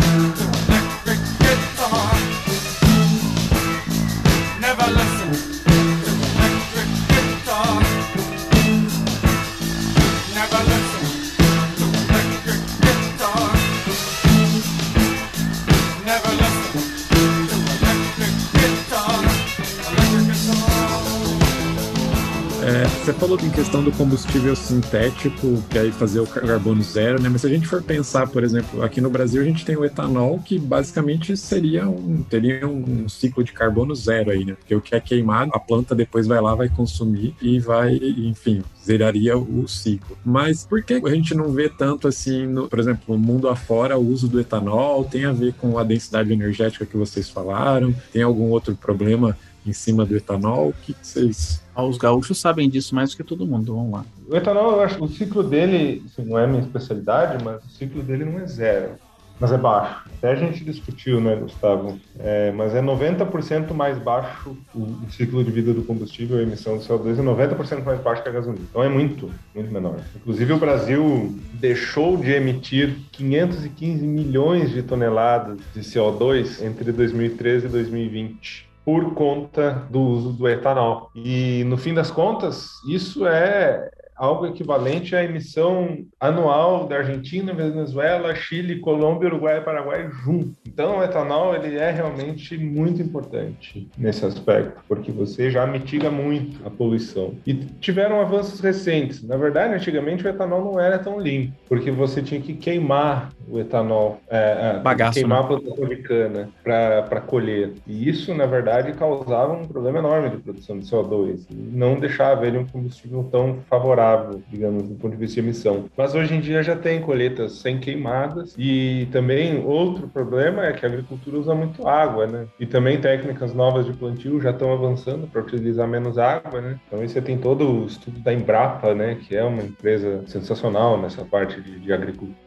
[23.03, 27.27] você falou em questão do combustível sintético, que aí fazer o carbono zero, né?
[27.27, 29.83] Mas se a gente for pensar, por exemplo, aqui no Brasil a gente tem o
[29.83, 34.53] etanol, que basicamente seria um, teria um ciclo de carbono zero aí, né?
[34.53, 38.63] Porque o que é queimado, a planta depois vai lá, vai consumir e vai, enfim,
[38.81, 40.17] zeraria o ciclo.
[40.23, 43.97] Mas por que a gente não vê tanto assim, no, por exemplo, no mundo afora,
[43.97, 47.93] o uso do etanol tem a ver com a densidade energética que vocês falaram?
[48.13, 50.69] Tem algum outro problema em cima do etanol?
[50.69, 53.75] O que vocês Os gaúchos sabem disso mais do que todo mundo.
[53.75, 54.05] Vamos lá.
[54.29, 57.69] O etanol, eu acho que o ciclo dele, assim, não é minha especialidade, mas o
[57.69, 58.91] ciclo dele não é zero,
[59.39, 60.03] mas é baixo.
[60.17, 61.99] Até a gente discutiu, né, Gustavo?
[62.19, 66.77] É, mas é 90% mais baixo o, o ciclo de vida do combustível, a emissão
[66.77, 68.65] de CO2 é 90% mais baixo que a gasolina.
[68.69, 69.99] Então é muito, muito menor.
[70.15, 77.69] Inclusive o Brasil deixou de emitir 515 milhões de toneladas de CO2 entre 2013 e
[77.69, 81.09] 2020 por conta do uso do etanol.
[81.15, 88.33] E no fim das contas, isso é algo equivalente à emissão anual da Argentina, Venezuela,
[88.35, 90.53] Chile, Colômbia, Uruguai e Paraguai junto.
[90.65, 96.65] Então, o etanol ele é realmente muito importante nesse aspecto, porque você já mitiga muito
[96.65, 97.35] a poluição.
[97.45, 99.23] E tiveram avanços recentes.
[99.23, 103.59] Na verdade, antigamente o etanol não era tão limpo, porque você tinha que queimar o
[103.59, 105.45] etanol, é, é, Bagaço, queimar né?
[105.45, 107.73] a plantação de cana para colher.
[107.85, 111.45] E isso, na verdade, causava um problema enorme de produção de CO2.
[111.49, 114.02] E não deixava ele um combustível tão favorável,
[114.49, 115.85] digamos, do ponto de vista de emissão.
[115.97, 118.55] Mas hoje em dia já tem colheitas sem queimadas.
[118.57, 122.47] E também outro problema é que a agricultura usa muito água, né?
[122.59, 126.79] E também técnicas novas de plantio já estão avançando para utilizar menos água, né?
[126.87, 129.15] Então aí você tem todo o estudo da Embrapa, né?
[129.15, 132.43] Que é uma empresa sensacional nessa parte de, de agricultura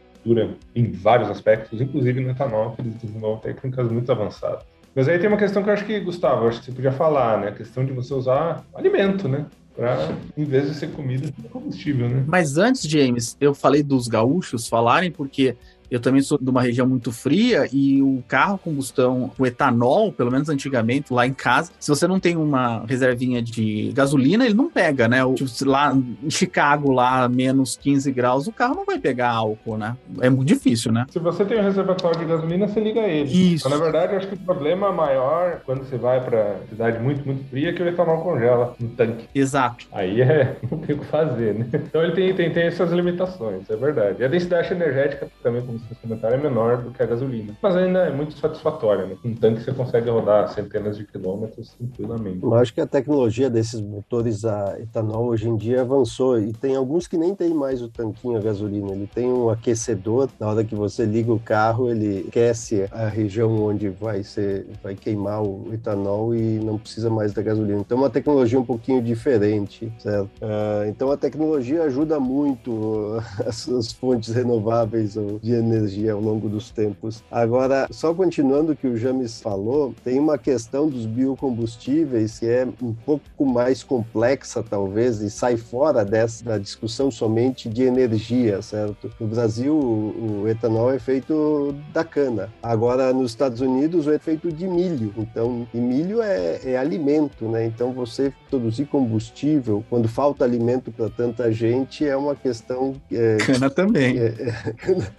[0.75, 4.65] em vários aspectos, inclusive no etanol, que eles desenvolvem técnicas muito avançadas.
[4.93, 7.39] Mas aí tem uma questão que eu acho que, Gustavo, acho que você podia falar,
[7.39, 7.49] né?
[7.49, 9.45] A questão de você usar alimento, né?
[9.77, 12.25] Pra, em vez de ser comida, combustível, né?
[12.27, 15.55] Mas antes, James, eu falei dos gaúchos falarem porque
[15.89, 20.31] eu também sou de uma região muito fria e o carro combustão, o etanol, pelo
[20.31, 24.69] menos antigamente, lá em casa, se você não tem uma reservinha de gasolina, ele não
[24.69, 25.23] pega, né?
[25.23, 29.77] O- Tipo, lá em Chicago, lá, menos 15 graus, o carro não vai pegar álcool,
[29.77, 29.95] né?
[30.21, 31.05] É muito difícil, né?
[31.09, 33.53] Se você tem um reservatório de gasolina, você liga ele.
[33.53, 33.69] Isso.
[33.69, 37.25] Mas, na verdade, eu acho que o problema maior, quando você vai para cidade muito,
[37.25, 39.27] muito fria, é que o etanol congela no tanque.
[39.33, 39.85] Exato.
[39.91, 41.67] Aí é, não tem o que fazer, né?
[41.73, 44.21] Então ele tem, tem, tem essas limitações, é verdade.
[44.21, 47.55] E a densidade energética também, como vocês comentaram, é menor do que a gasolina.
[47.61, 49.17] Mas ainda é muito satisfatória, né?
[49.21, 52.43] Com um tanque você consegue rodar centenas de quilômetros tranquilamente.
[52.43, 56.75] Eu acho que a tecnologia desses motores a etanol hoje em dia avançou e tem
[56.75, 58.91] alguns que nem tem mais o tanquinho a gasolina.
[58.91, 63.63] Ele tem um aquecedor, na hora que você liga o carro, ele aquece a região
[63.63, 67.79] onde vai ser, vai queimar o etanol e não precisa mais da gasolina.
[67.79, 70.29] Então é uma tecnologia um pouquinho diferente, certo?
[70.41, 75.66] Ah, então a tecnologia ajuda muito as, as fontes renováveis de energia
[76.11, 77.23] ao longo dos tempos.
[77.31, 82.67] Agora, só continuando o que o James falou, tem uma questão dos biocombustíveis que é
[82.81, 89.11] um pouco mais complexa, talvez, e sai fora dessa da discussão somente de energia, certo?
[89.19, 92.49] No Brasil, o, o etanol é feito da cana.
[92.61, 95.13] Agora, nos Estados Unidos, é feito de milho.
[95.17, 97.65] Então, e milho é, é alimento, né?
[97.65, 103.69] Então, você produzir combustível quando falta alimento para tanta gente é uma questão é, Cana
[103.69, 104.17] também.
[104.17, 104.33] é,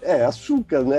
[0.03, 0.99] é, as açúcar, né?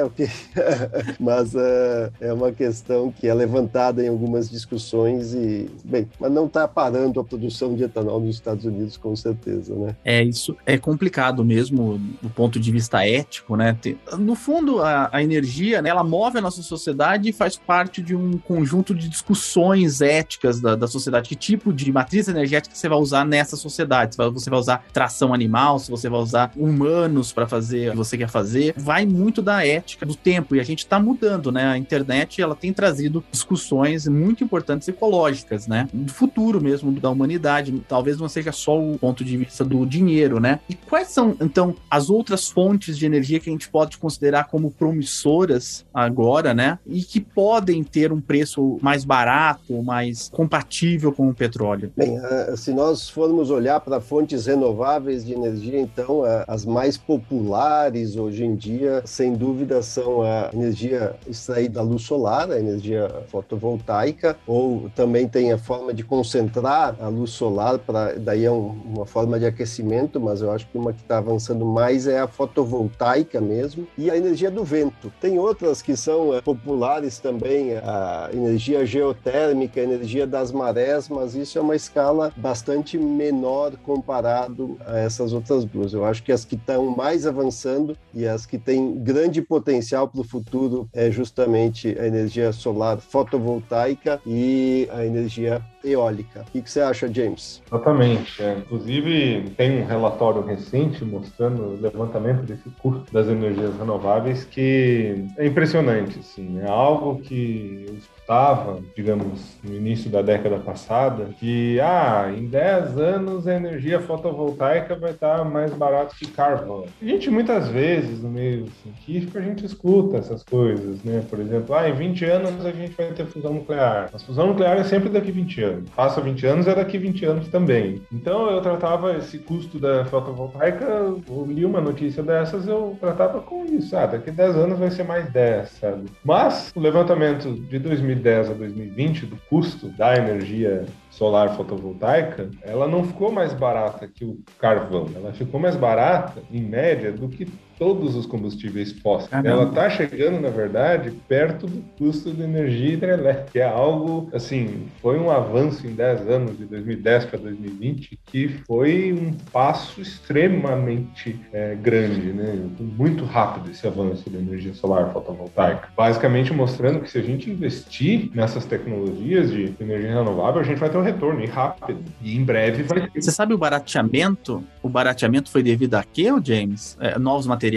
[1.19, 6.45] Mas uh, é uma questão que é levantada em algumas discussões e, bem, mas não
[6.45, 9.95] está parando a produção de etanol nos Estados Unidos, com certeza, né?
[10.03, 13.77] É, isso é complicado mesmo do ponto de vista ético, né?
[14.17, 18.15] No fundo, a, a energia, né, ela move a nossa sociedade e faz parte de
[18.15, 21.29] um conjunto de discussões éticas da, da sociedade.
[21.29, 24.15] Que tipo de matriz energética você vai usar nessa sociedade?
[24.15, 28.17] Você vai usar tração animal, se você vai usar humanos para fazer o que você
[28.17, 31.65] quer fazer, vai muito da ética do tempo e a gente está mudando, né?
[31.65, 35.87] A internet ela tem trazido discussões muito importantes ecológicas, né?
[35.93, 37.71] Do futuro mesmo da humanidade.
[37.87, 40.59] Talvez não seja só o ponto de vista do dinheiro, né?
[40.67, 44.71] E quais são então as outras fontes de energia que a gente pode considerar como
[44.71, 46.79] promissoras agora, né?
[46.87, 51.91] E que podem ter um preço mais barato, mais compatível com o petróleo?
[51.95, 56.97] Bem, uh, se nós formos olhar para fontes renováveis de energia, então uh, as mais
[56.97, 63.09] populares hoje em dia, sem dúvida, são a energia extraída da luz solar, a energia
[63.27, 68.69] fotovoltaica, ou também tem a forma de concentrar a luz solar, para daí é um,
[68.85, 72.29] uma forma de aquecimento, mas eu acho que uma que está avançando mais é a
[72.29, 75.11] fotovoltaica mesmo, e a energia do vento.
[75.19, 81.35] Tem outras que são uh, populares também, a energia geotérmica, a energia das marés, mas
[81.35, 85.91] isso é uma escala bastante menor comparado a essas outras duas.
[85.91, 90.21] Eu acho que as que estão mais avançando e as que têm grande potencial para
[90.21, 96.45] o futuro é justamente a energia solar fotovoltaica e a energia eólica.
[96.53, 97.61] O que você acha, James?
[97.67, 98.43] Exatamente.
[98.43, 98.57] É.
[98.57, 105.47] Inclusive, tem um relatório recente mostrando o levantamento desse custo das energias renováveis que é
[105.47, 106.19] impressionante.
[106.19, 106.59] Assim.
[106.59, 107.95] É algo que eu
[108.29, 114.95] escutava, digamos, no início da década passada, que ah, em 10 anos a energia fotovoltaica
[114.95, 116.85] vai estar mais barato que carvão.
[117.01, 121.23] A gente muitas vezes, no meio científico, a gente escuta essas coisas, né?
[121.27, 124.09] Por exemplo, ah, em 20 anos a gente vai ter fusão nuclear.
[124.13, 125.89] Mas fusão nuclear é sempre daqui 20 anos.
[125.89, 127.99] Passa 20 anos é daqui 20 anos também.
[128.13, 133.65] Então eu tratava esse custo da fotovoltaica, eu li uma notícia dessas, eu tratava com
[133.65, 133.97] isso.
[133.97, 136.05] Ah, daqui 10 anos vai ser mais 10, sabe?
[136.23, 142.87] Mas o levantamento de 2010 2010 a 2020 do custo da energia solar fotovoltaica, ela
[142.87, 147.47] não ficou mais barata que o carvão, ela ficou mais barata, em média, do que
[147.79, 149.29] todos os combustíveis fósseis.
[149.29, 149.49] Caramba.
[149.49, 154.87] Ela está chegando, na verdade, perto do custo de energia hidrelétrica, que é algo, assim,
[155.01, 161.39] foi um avanço em 10 anos, de 2010 para 2020, que foi um passo extremamente
[161.53, 162.59] é, grande, né?
[162.79, 165.89] Muito rápido esse avanço da energia solar fotovoltaica.
[165.95, 170.89] Basicamente mostrando que se a gente investir nessas tecnologias de energia renovável, a gente vai
[170.89, 172.03] ter um retorno e rápido.
[172.21, 173.21] E em breve vai ter.
[173.21, 174.61] Você sabe o barateamento?
[174.83, 176.97] O barateamento foi devido a quê, James?
[176.99, 177.68] É, novos materiais?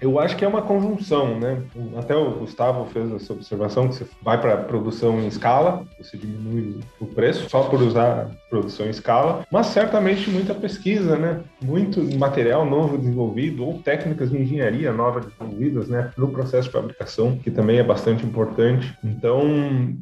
[0.00, 1.62] Eu acho que é uma conjunção, né?
[1.96, 6.80] Até o Gustavo fez essa observação que você vai para produção em escala, você diminui
[7.00, 11.40] o preço só por usar produção em escala, mas certamente muita pesquisa, né?
[11.62, 16.10] Muito material novo desenvolvido ou técnicas de engenharia novas desenvolvidas, né?
[16.16, 18.94] No processo de fabricação, que também é bastante importante.
[19.02, 19.42] Então,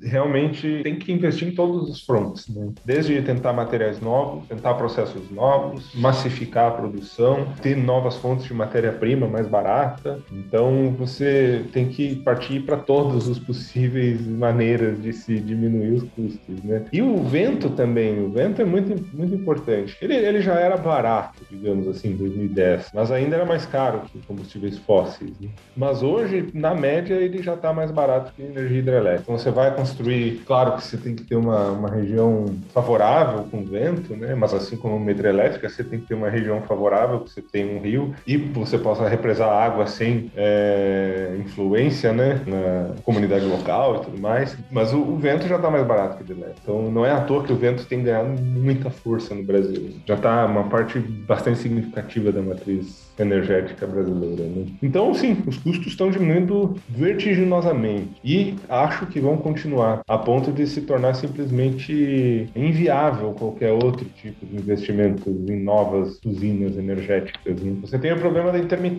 [0.02, 2.72] realmente tem que investir em todos os fronts, né?
[2.84, 9.11] Desde tentar materiais novos, tentar processos novos, massificar a produção, ter novas fontes de matéria-prima
[9.16, 10.20] mais barata.
[10.32, 16.62] Então, você tem que partir para todas as possíveis maneiras de se diminuir os custos,
[16.64, 16.84] né?
[16.92, 19.96] E o vento também, o vento é muito, muito importante.
[20.00, 24.18] Ele, ele já era barato, digamos assim, em 2010, mas ainda era mais caro que
[24.26, 25.30] combustíveis fósseis.
[25.40, 25.48] Né?
[25.76, 29.22] Mas hoje, na média, ele já está mais barato que energia hidrelétrica.
[29.22, 33.64] Então, você vai construir, claro que você tem que ter uma, uma região favorável com
[33.64, 34.34] vento, né?
[34.34, 37.76] Mas assim como uma hidrelétrica, você tem que ter uma região favorável, que você tem
[37.76, 42.40] um rio e você possa represar água sem é, influência, né?
[42.46, 44.56] Na comunidade local e tudo mais.
[44.70, 46.60] Mas o, o vento já está mais barato que o hidrelétrico.
[46.62, 49.90] Então não é à toa que o vento tem ganhado muita força no Brasil.
[50.06, 54.44] Já está uma parte bastante significativa da matriz energética brasileira.
[54.44, 54.66] Né?
[54.82, 60.66] Então, sim, os custos estão diminuindo vertiginosamente e acho que vão continuar a ponto de
[60.66, 67.60] se tornar simplesmente inviável qualquer outro tipo de investimento em novas usinas energéticas.
[67.60, 67.76] Né?
[67.82, 68.91] Você tem o problema da intermitência,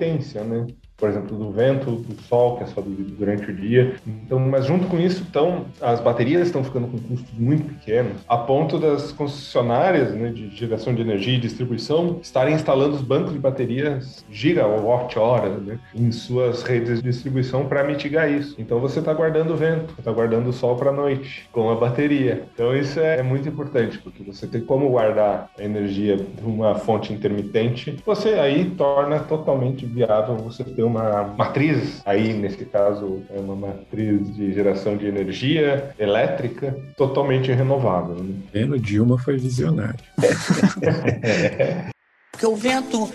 [0.43, 0.73] né?
[1.03, 3.95] Por exemplo, do vento, do sol, que é só durante o dia.
[4.07, 8.37] Então, mas junto com isso, então, as baterias estão ficando com custos muito pequenos, a
[8.37, 13.39] ponto das concessionárias né, de geração de energia e distribuição estarem instalando os bancos de
[13.39, 18.55] baterias gigawatt-hora né, em suas redes de distribuição para mitigar isso.
[18.57, 21.75] Então, você está guardando o vento, está guardando o sol para a noite com a
[21.75, 22.45] bateria.
[22.53, 26.75] Então, isso é, é muito importante, porque você tem como guardar a energia de uma
[26.75, 33.23] fonte intermitente, você aí torna totalmente viável você ter uma uma matriz, aí nesse caso
[33.33, 38.15] é uma matriz de geração de energia elétrica totalmente renovável.
[38.15, 38.77] Né?
[38.79, 39.99] Dilma foi visionário.
[42.31, 43.09] Porque o vento,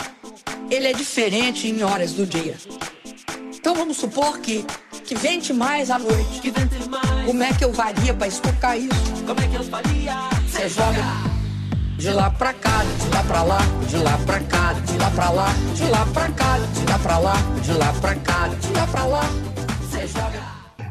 [0.71, 2.55] ele é diferente em horas do dia.
[3.55, 4.65] Então vamos supor que,
[5.05, 6.53] que vente mais à noite.
[7.27, 9.25] Como é que eu faria para explicar isso?
[9.27, 10.15] Como é que eu faria?
[10.47, 11.38] Você joga
[11.99, 15.31] de lá pra cá, de lá pra lá, de lá pra cá, de lá pra
[15.31, 18.87] lá, de lá pra cá, de lá pra lá, de lá pra cá, de lá
[18.87, 19.25] pra lá.
[19.83, 20.38] Você joga.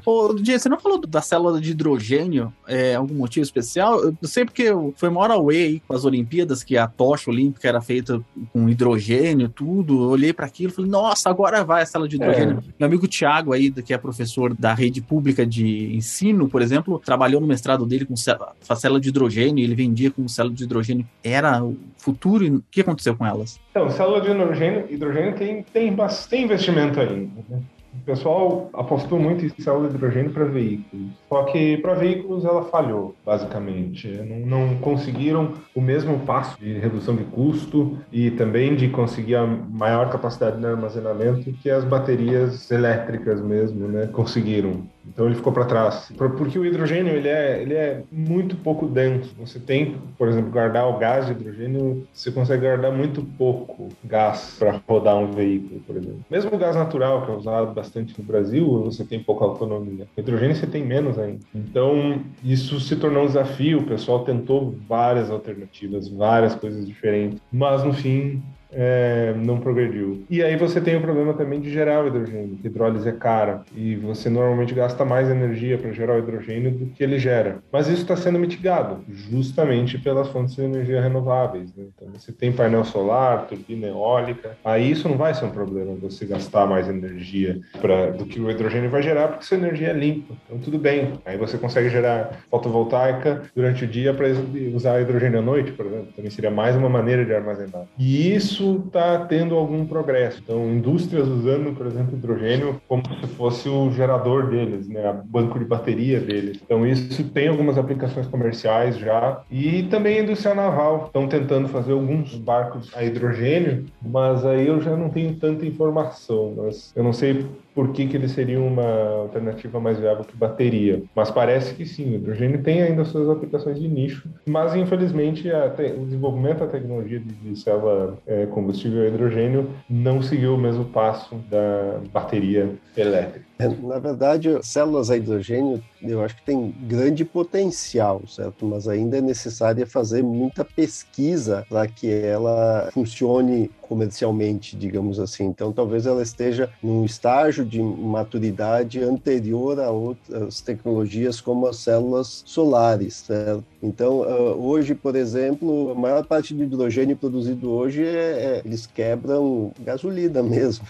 [0.09, 2.53] Ô, Diego, você não falou da célula de hidrogênio?
[2.65, 4.01] É, algum motivo especial?
[4.01, 7.67] Eu sei porque foi uma hora away aí com as Olimpíadas, que a tocha olímpica
[7.67, 8.21] era feita
[8.53, 10.05] com hidrogênio, tudo.
[10.05, 12.63] Eu olhei para aquilo e falei, nossa, agora vai a célula de hidrogênio.
[12.79, 17.41] Meu amigo Tiago aí, que é professor da rede pública de ensino, por exemplo, trabalhou
[17.41, 21.05] no mestrado dele com a célula de hidrogênio, ele vendia como célula de hidrogênio.
[21.21, 23.59] Era o futuro, e o que aconteceu com elas?
[23.71, 27.29] Então, célula de hidrogênio, hidrogênio tem, tem bastante investimento ainda.
[27.49, 27.59] né?
[28.01, 31.07] O pessoal apostou muito em célula de hidrogênio para veículos.
[31.27, 34.07] Só que para veículos ela falhou, basicamente.
[34.07, 39.45] Não, não conseguiram o mesmo passo de redução de custo e também de conseguir a
[39.45, 44.83] maior capacidade de armazenamento que as baterias elétricas mesmo, né, conseguiram.
[45.07, 46.11] Então ele ficou para trás.
[46.17, 49.33] Por- Porque o hidrogênio ele é, ele é muito pouco denso.
[49.37, 54.55] Você tem, por exemplo, guardar o gás de hidrogênio, você consegue guardar muito pouco gás
[54.59, 56.21] para rodar um veículo, por exemplo.
[56.29, 60.07] Mesmo o gás natural, que é usado bastante no Brasil, você tem pouca autonomia.
[60.15, 61.39] O hidrogênio você tem menos ainda.
[61.53, 63.79] Então isso se tornou um desafio.
[63.79, 68.41] O pessoal tentou várias alternativas, várias coisas diferentes, mas no fim
[68.71, 70.25] é, não progrediu.
[70.29, 73.95] E aí você tem o problema também de gerar o hidrogênio, hidrólise é cara, e
[73.95, 77.59] você normalmente gasta mais energia para gerar o hidrogênio do que ele gera.
[77.71, 81.73] Mas isso está sendo mitigado justamente pelas fontes de energia renováveis.
[81.75, 81.85] né?
[81.95, 86.25] Então você tem painel solar, turbina eólica, aí isso não vai ser um problema você
[86.25, 90.33] gastar mais energia pra, do que o hidrogênio vai gerar, porque sua energia é limpa.
[90.45, 91.13] Então tudo bem.
[91.25, 94.27] Aí você consegue gerar fotovoltaica durante o dia para
[94.73, 96.07] usar hidrogênio à noite, por exemplo.
[96.15, 97.85] Também seria mais uma maneira de armazenar.
[97.97, 100.41] E isso está tendo algum progresso.
[100.43, 105.09] Então, indústrias usando, por exemplo, hidrogênio como se fosse o gerador deles, né?
[105.09, 106.59] o banco de bateria deles.
[106.63, 109.41] Então, isso tem algumas aplicações comerciais já.
[109.49, 111.05] E também a indústria naval.
[111.07, 116.53] Estão tentando fazer alguns barcos a hidrogênio, mas aí eu já não tenho tanta informação.
[116.57, 117.45] Mas eu não sei
[117.77, 121.03] por que, que ele seria uma alternativa mais viável que bateria.
[121.13, 125.67] Mas parece que sim, o hidrogênio tem ainda suas aplicações de nicho, mas infelizmente a
[125.95, 130.85] o desenvolvimento da tecnologia de, de célula é, combustível a hidrogênio não seguiu o mesmo
[130.85, 133.45] passo da bateria elétrica.
[133.59, 138.65] É, Na verdade, células a hidrogênio, eu acho que tem grande potencial, certo?
[138.65, 145.45] Mas ainda é necessária fazer muita pesquisa para que ela funcione comercialmente, digamos assim.
[145.45, 152.43] Então, talvez ela esteja num estágio de maturidade anterior a outras tecnologias como as células
[152.45, 153.63] solares, certo?
[153.81, 158.85] Então, ah, hoje, por exemplo, a maior parte do hidrogênio produzido hoje é, é- eles
[158.87, 160.85] quebram gasolina mesmo?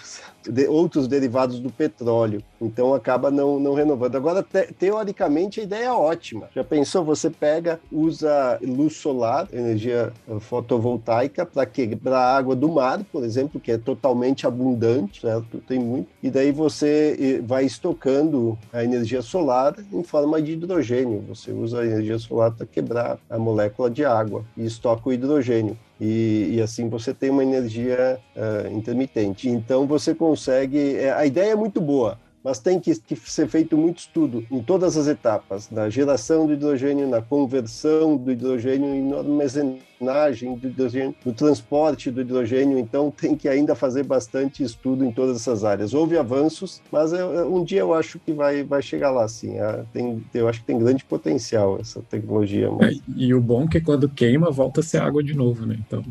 [0.48, 2.42] De- outros derivados do petróleo.
[2.62, 4.16] Então acaba não, não renovando.
[4.16, 6.50] Agora, te- teoricamente, a ideia é ótima.
[6.56, 7.04] Já pensou?
[7.06, 13.24] Você pega, usa luz solar, energia eh, fotovoltaica, para quebrar a água do mar, por
[13.24, 15.60] exemplo, que é totalmente abundante, certo?
[15.60, 16.10] Tem muito.
[16.22, 21.24] E daí você eh, vai estocando a energia solar em forma de hidrogênio.
[21.28, 25.78] Você usa a energia solar para quebrar a molécula de água e estoca o hidrogênio.
[26.00, 29.50] E, e assim você tem uma energia ah, intermitente.
[29.50, 30.96] Então você consegue.
[30.96, 34.64] é, a ideia é muito boa, mas tem que, que ser feito muito estudo em
[34.64, 41.14] todas as etapas, na geração do hidrogênio, na conversão do hidrogênio na armazenagem do hidrogênio,
[41.26, 42.80] no transporte do hidrogênio.
[42.80, 45.94] Então tem que ainda fazer bastante estudo em todas essas áreas.
[45.94, 49.60] Houve avanços, mas é, é, um dia eu acho que vai, vai chegar lá, sim.
[49.60, 52.72] Ah, tem, eu acho que tem grande potencial essa tecnologia.
[52.72, 52.96] Mas...
[52.96, 55.78] É, e o bom é que quando queima, volta a ser água de novo, né?
[55.86, 56.02] Então,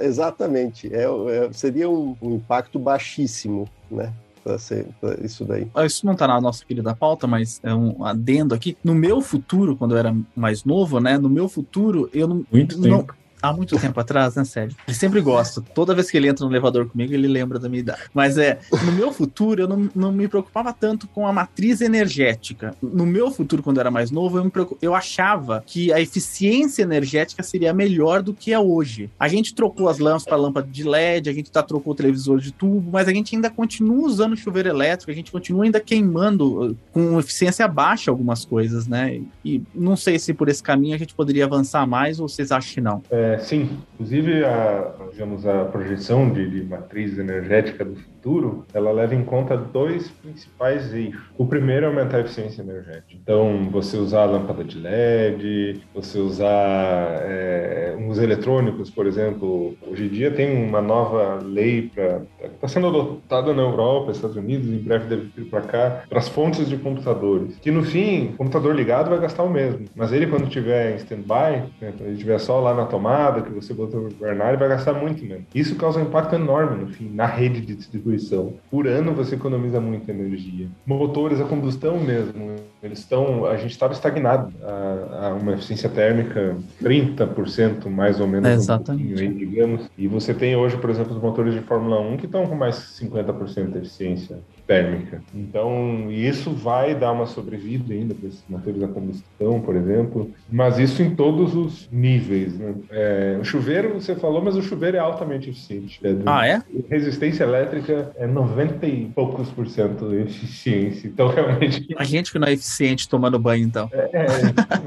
[0.00, 0.92] Exatamente.
[0.92, 4.12] É, é- seria um, um impacto baixíssimo, né?
[4.46, 5.66] Para ser pra isso daí.
[5.74, 8.76] Ah, Isso não tá na nossa querida pauta, mas é um adendo aqui.
[8.84, 11.18] No meu futuro, quando eu era mais novo, né?
[11.18, 12.46] No meu futuro, eu não.
[12.52, 13.16] muito não- tempo.
[13.42, 14.76] Há muito tempo atrás, né, Sérgio?
[14.86, 15.60] Ele sempre gosta.
[15.74, 18.02] Toda vez que ele entra no elevador comigo, ele lembra da minha idade.
[18.12, 22.74] Mas é, no meu futuro, eu não, não me preocupava tanto com a matriz energética.
[22.82, 26.00] No meu futuro, quando eu era mais novo, eu, me preocup- eu achava que a
[26.00, 29.10] eficiência energética seria melhor do que é hoje.
[29.18, 32.38] A gente trocou as lâmpadas para lâmpada de LED, a gente tá, trocou o televisor
[32.38, 36.70] de tubo, mas a gente ainda continua usando chuveiro elétrico, a gente continua ainda queimando
[36.70, 39.20] uh, com eficiência baixa algumas coisas, né?
[39.44, 42.74] E não sei se por esse caminho a gente poderia avançar mais ou vocês acham
[42.74, 43.02] que não.
[43.10, 48.92] É, É, sim, inclusive a, digamos, a projeção de, de matriz energética do futuro, ela
[48.92, 51.20] leva em conta dois principais eixos.
[51.36, 53.14] O primeiro é aumentar a eficiência energética.
[53.14, 59.76] Então, você usar lâmpada de LED, você usar é, os eletrônicos, por exemplo.
[59.86, 62.22] Hoje em dia tem uma nova lei para
[62.54, 66.28] está sendo adotada na Europa, Estados Unidos, em breve deve vir para cá, para as
[66.28, 67.56] fontes de computadores.
[67.56, 70.96] Que no fim, o computador ligado vai gastar o mesmo, mas ele quando estiver em
[70.96, 74.68] standby, né, quando ele estiver só lá na tomada, que você botou no ele vai
[74.68, 75.44] gastar muito menos.
[75.54, 78.54] Isso causa um impacto enorme no fim, na rede de distribuição.
[78.70, 80.68] Por ano você economiza muita energia.
[80.84, 86.56] Motores a combustão mesmo, eles estão, a gente estava estagnado a, a, uma eficiência térmica
[86.82, 89.24] 30% mais ou menos, Exatamente.
[89.24, 89.90] Um digamos.
[89.96, 92.76] E você tem hoje, por exemplo, os motores de Fórmula 1 que estão com mais
[93.00, 95.22] 50% de eficiência térmica.
[95.34, 100.78] Então, isso vai dar uma sobrevida ainda para esses motores a combustão, por exemplo, mas
[100.78, 102.58] isso em todos os níveis.
[102.58, 102.74] Né?
[102.90, 106.00] É, o chuveiro, você falou, mas o chuveiro é altamente eficiente.
[106.02, 106.62] É, Ah, é?
[106.90, 111.06] Resistência elétrica é 90 e poucos por cento de eficiência.
[111.08, 113.88] Então, realmente, A gente que não é eficiente tomando banho, então.
[113.92, 114.26] é,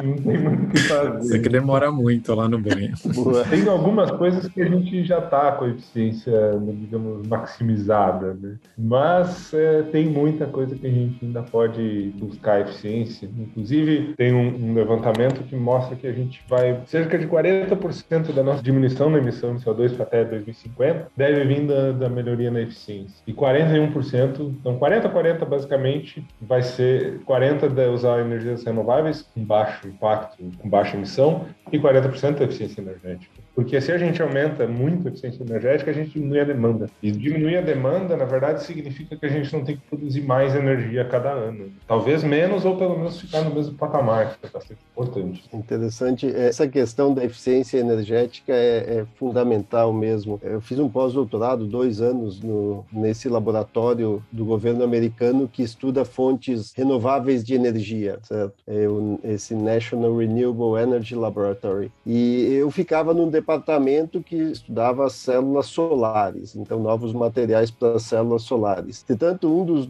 [0.03, 1.19] não tem muito o que fazer.
[1.19, 2.93] Você que demora muito lá no banho.
[3.15, 3.43] Boa.
[3.45, 6.33] Tem algumas coisas que a gente já está com a eficiência,
[6.81, 8.55] digamos, maximizada, né?
[8.77, 13.29] Mas é, tem muita coisa que a gente ainda pode buscar eficiência.
[13.37, 16.81] Inclusive, tem um, um levantamento que mostra que a gente vai...
[16.85, 21.67] Cerca de 40% da nossa diminuição na emissão de CO2 para até 2050 deve vir
[21.67, 23.21] da, da melhoria na eficiência.
[23.25, 29.87] E 41%, então 40 40 basicamente vai ser 40 de usar energias renováveis com baixo
[29.87, 33.33] impacto, com baixa emissão e 40% da eficiência energética.
[33.55, 36.89] Porque se a gente aumenta muito a eficiência energética, a gente diminui a demanda.
[37.03, 40.55] E diminuir a demanda, na verdade, significa que a gente não tem que produzir mais
[40.55, 41.69] energia a cada ano.
[41.87, 45.43] Talvez menos ou pelo menos ficar no mesmo patamar, que é bastante importante.
[45.53, 46.33] Interessante.
[46.33, 50.39] Essa questão da eficiência energética é, é fundamental mesmo.
[50.41, 56.71] Eu fiz um pós-doutorado, dois anos, no, nesse laboratório do governo americano que estuda fontes
[56.73, 58.53] renováveis de energia, certo?
[58.65, 58.85] É
[59.23, 61.91] esse National Renewable Energy Laboratory.
[62.05, 63.48] E eu ficava num departamento
[64.21, 69.03] que estudava as células solares, então novos materiais para as células solares.
[69.07, 69.87] Portanto, um dos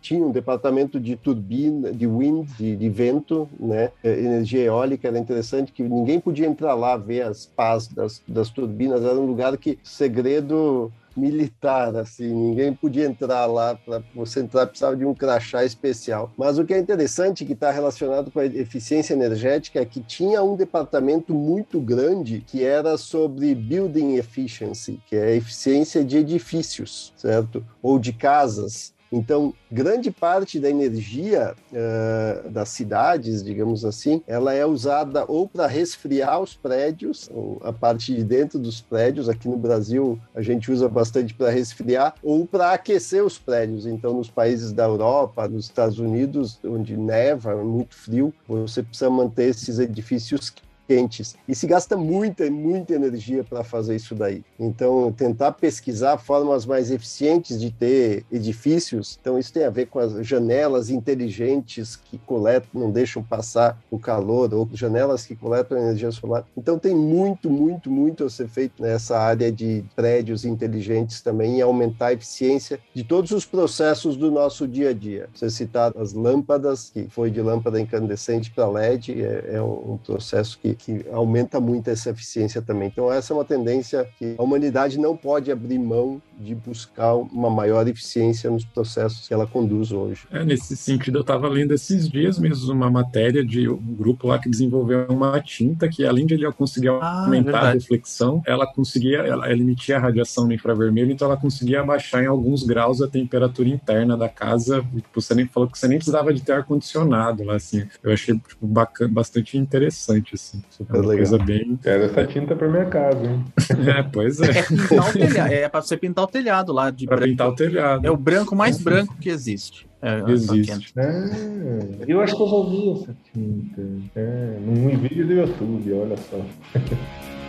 [0.00, 3.90] tinha um departamento de turbina, de wind, de, de vento, né?
[4.02, 8.48] Eh, Energia eólica era interessante que ninguém podia entrar lá ver as pás das, das
[8.48, 9.04] turbinas.
[9.04, 14.96] Era um lugar que segredo militar, assim, ninguém podia entrar lá, para você entrar precisava
[14.96, 16.32] de um crachá especial.
[16.36, 20.42] Mas o que é interessante, que está relacionado com a eficiência energética, é que tinha
[20.42, 27.12] um departamento muito grande que era sobre building efficiency, que é a eficiência de edifícios,
[27.16, 27.64] certo?
[27.82, 28.92] Ou de casas.
[29.12, 35.66] Então, grande parte da energia uh, das cidades, digamos assim, ela é usada ou para
[35.66, 39.28] resfriar os prédios, a parte de dentro dos prédios.
[39.28, 43.84] Aqui no Brasil, a gente usa bastante para resfriar, ou para aquecer os prédios.
[43.84, 49.10] Então, nos países da Europa, nos Estados Unidos, onde neva, é muito frio, você precisa
[49.10, 50.50] manter esses edifícios
[50.92, 51.34] quentes.
[51.48, 54.44] E se gasta muita, muita energia para fazer isso daí.
[54.60, 59.18] Então, tentar pesquisar formas mais eficientes de ter edifícios.
[59.18, 63.98] Então, isso tem a ver com as janelas inteligentes que coletam, não deixam passar o
[63.98, 66.44] calor, ou janelas que coletam energia solar.
[66.54, 71.62] Então, tem muito, muito, muito a ser feito nessa área de prédios inteligentes também e
[71.62, 75.30] aumentar a eficiência de todos os processos do nosso dia a dia.
[75.34, 80.58] Você citar as lâmpadas, que foi de lâmpada incandescente para LED, é, é um processo
[80.58, 82.88] que que aumenta muito essa eficiência também.
[82.88, 87.48] Então, essa é uma tendência que a humanidade não pode abrir mão de buscar uma
[87.48, 90.26] maior eficiência nos processos que ela conduz hoje.
[90.30, 94.38] É, nesse sentido, eu estava lendo esses dias mesmo uma matéria de um grupo lá
[94.38, 98.66] que desenvolveu uma tinta que, além de ele conseguir Ah, é aumentar a reflexão, ela
[98.66, 103.08] conseguia, ela, ela emitia radiação no infravermelho, então ela conseguia abaixar em alguns graus a
[103.08, 104.84] temperatura interna da casa.
[104.94, 107.86] E, tipo, você nem falou que você nem precisava de ter ar-condicionado lá, assim.
[108.02, 110.62] Eu achei tipo, bacana, bastante interessante, assim.
[110.80, 111.16] É uma legal.
[111.16, 111.78] coisa bem.
[111.82, 113.44] Quero essa tinta para minha casa, hein?
[113.98, 114.50] É, pois é.
[114.58, 117.30] É pintar o telhado, é para você pintar o telhado lá de Pra branco.
[117.32, 118.06] pintar o telhado.
[118.06, 119.86] É o branco mais branco que existe.
[120.00, 120.92] É, Existe.
[120.98, 123.82] Ah, eu acho que eu já vi essa tinta.
[124.16, 126.40] É, num vídeo do YouTube, olha só.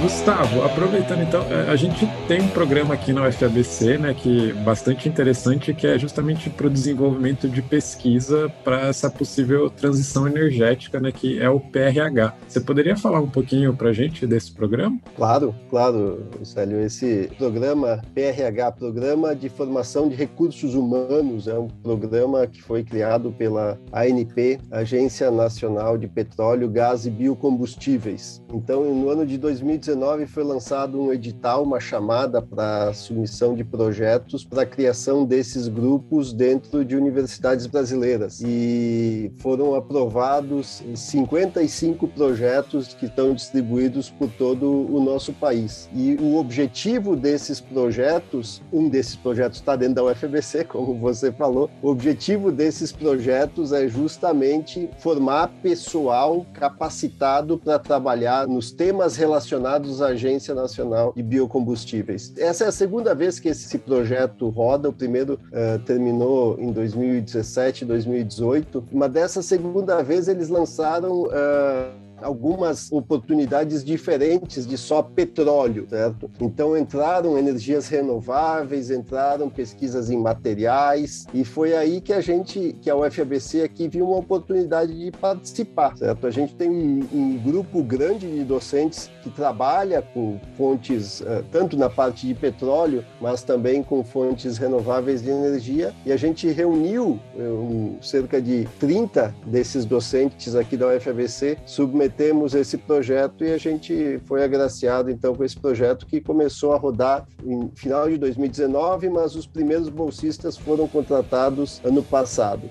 [0.00, 4.52] Gustavo, aproveitando então, é, a gente tem um programa aqui na UFABC, né, que é
[4.54, 10.98] bastante interessante, que é justamente para o desenvolvimento de pesquisa para essa possível transição energética,
[10.98, 12.34] né, que é o PRH.
[12.48, 14.98] Você poderia falar um pouquinho para a gente desse programa?
[15.16, 16.80] Claro, claro, Célio.
[16.80, 23.32] Esse programa PRH, Programa de Formação de Recursos Humanos, é um programa que foi criado
[23.32, 28.42] pela ANP, Agência Nacional de Petróleo, Gás e Biocombustíveis.
[28.50, 29.89] Então, no ano de 2019
[30.26, 36.32] foi lançado um edital, uma chamada para submissão de projetos para a criação desses grupos
[36.32, 38.40] dentro de universidades brasileiras.
[38.40, 45.88] E foram aprovados 55 projetos que estão distribuídos por todo o nosso país.
[45.94, 51.70] E o objetivo desses projetos, um desses projetos está dentro da UFBC, como você falou,
[51.82, 60.08] o objetivo desses projetos é justamente formar pessoal capacitado para trabalhar nos temas relacionados à
[60.08, 62.32] Agência Nacional de Biocombustíveis.
[62.36, 67.84] Essa é a segunda vez que esse projeto roda, o primeiro uh, terminou em 2017,
[67.84, 76.30] 2018, mas dessa segunda vez eles lançaram uh, algumas oportunidades diferentes de só petróleo, certo?
[76.40, 82.90] Então entraram energias renováveis, entraram pesquisas em materiais e foi aí que a gente, que
[82.90, 86.26] a UFABC aqui viu uma oportunidade de participar, certo?
[86.26, 91.76] A gente tem um, um grupo grande de docentes que trabalha com fontes uh, tanto
[91.76, 97.18] na parte de petróleo, mas também com fontes renováveis de energia e a gente reuniu
[97.36, 103.58] um, cerca de 30 desses docentes aqui da UFABC submetendo temos esse projeto e a
[103.58, 109.08] gente foi agraciado então com esse projeto que começou a rodar em final de 2019,
[109.08, 112.70] mas os primeiros bolsistas foram contratados ano passado.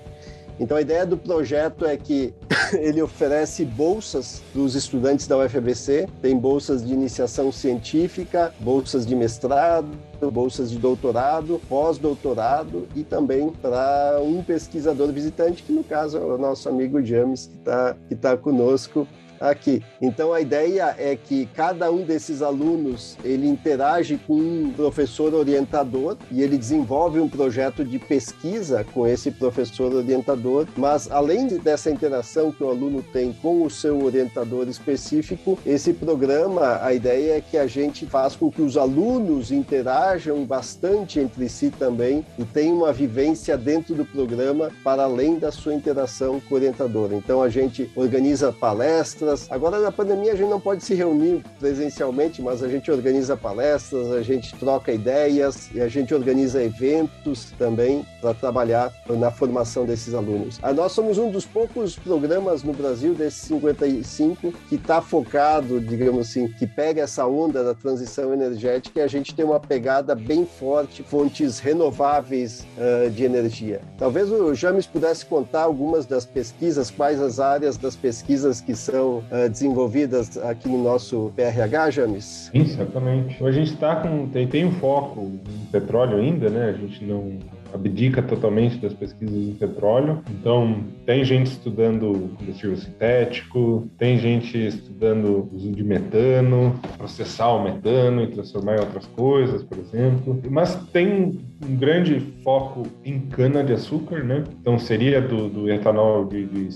[0.60, 2.34] Então a ideia do projeto é que
[2.78, 9.16] ele oferece bolsas para os estudantes da UFABC, tem bolsas de iniciação científica, bolsas de
[9.16, 9.88] mestrado,
[10.30, 16.36] bolsas de doutorado, pós-doutorado e também para um pesquisador visitante, que no caso é o
[16.36, 19.08] nosso amigo James, que está que tá conosco
[19.40, 19.82] aqui.
[20.00, 26.16] Então a ideia é que cada um desses alunos ele interage com um professor orientador
[26.30, 32.52] e ele desenvolve um projeto de pesquisa com esse professor orientador, mas além dessa interação
[32.52, 37.56] que o aluno tem com o seu orientador específico, esse programa, a ideia é que
[37.56, 42.92] a gente faz com que os alunos interajam bastante entre si também e tenham uma
[42.92, 47.12] vivência dentro do programa para além da sua interação com o orientador.
[47.12, 49.46] Então a gente organiza palestras palestras.
[49.50, 54.10] Agora, na pandemia, a gente não pode se reunir presencialmente, mas a gente organiza palestras,
[54.12, 60.14] a gente troca ideias e a gente organiza eventos também para trabalhar na formação desses
[60.14, 60.58] alunos.
[60.62, 66.28] Ah, nós somos um dos poucos programas no Brasil, desses 55, que está focado, digamos
[66.28, 70.46] assim, que pega essa onda da transição energética e a gente tem uma pegada bem
[70.46, 73.80] forte, fontes renováveis uh, de energia.
[73.98, 79.19] Talvez o James pudesse contar algumas das pesquisas, quais as áreas das pesquisas que são
[79.30, 82.50] uh, desenvolvidas aqui no nosso PRH, James?
[82.52, 83.42] Sim, certamente.
[83.44, 86.70] A gente está com tem, tem um foco em petróleo ainda, né?
[86.70, 87.38] A gente não
[87.72, 90.22] abdica totalmente das pesquisas em petróleo.
[90.30, 98.22] Então, tem gente estudando combustível sintético, tem gente estudando uso de metano, processar o metano
[98.22, 100.40] e transformar em outras coisas, por exemplo.
[100.50, 104.44] Mas tem um grande foco em cana-de-açúcar, né?
[104.60, 106.72] Então, seria do, do etanol de, de,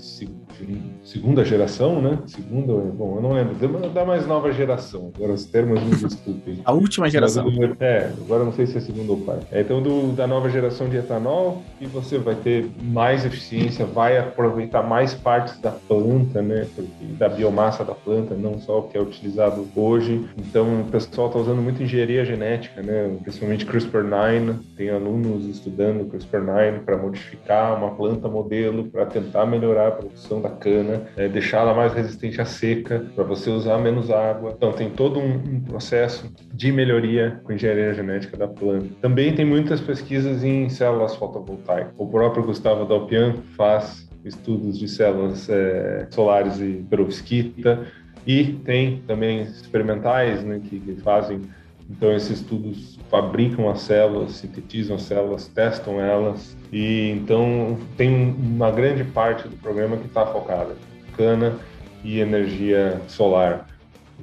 [1.03, 2.19] segunda geração, né?
[2.25, 3.55] Segunda, bom, eu não lembro,
[3.89, 6.59] da mais nova geração, agora os termos me desculpem.
[6.63, 7.49] A última geração.
[7.49, 9.45] Do, é, agora não sei se é segunda ou quarta.
[9.51, 14.17] É, então, do, da nova geração de etanol e você vai ter mais eficiência, vai
[14.17, 16.67] aproveitar mais partes da planta, né?
[16.75, 20.25] Porque, da biomassa da planta, não só o que é utilizado hoje.
[20.37, 23.15] Então, o pessoal está usando muito engenharia genética, né?
[23.21, 24.55] Principalmente CRISPR-9.
[24.75, 30.55] Tem alunos estudando CRISPR-9 para modificar uma planta modelo para tentar melhorar a produção da
[30.55, 34.53] cana, é, deixá-la mais resistente à seca, para você usar menos água.
[34.55, 38.87] Então, tem todo um, um processo de melhoria com engenharia genética da planta.
[39.01, 41.93] Também tem muitas pesquisas em células fotovoltaicas.
[41.97, 47.85] O próprio Gustavo Dalpian faz estudos de células é, solares e perovskita
[48.25, 51.41] e tem também experimentais né, que, que fazem
[51.89, 58.71] então esses estudos fabricam as células, sintetizam as células, testam elas e então tem uma
[58.71, 60.75] grande parte do programa que está focada
[61.15, 61.57] cana
[62.03, 63.67] e energia solar.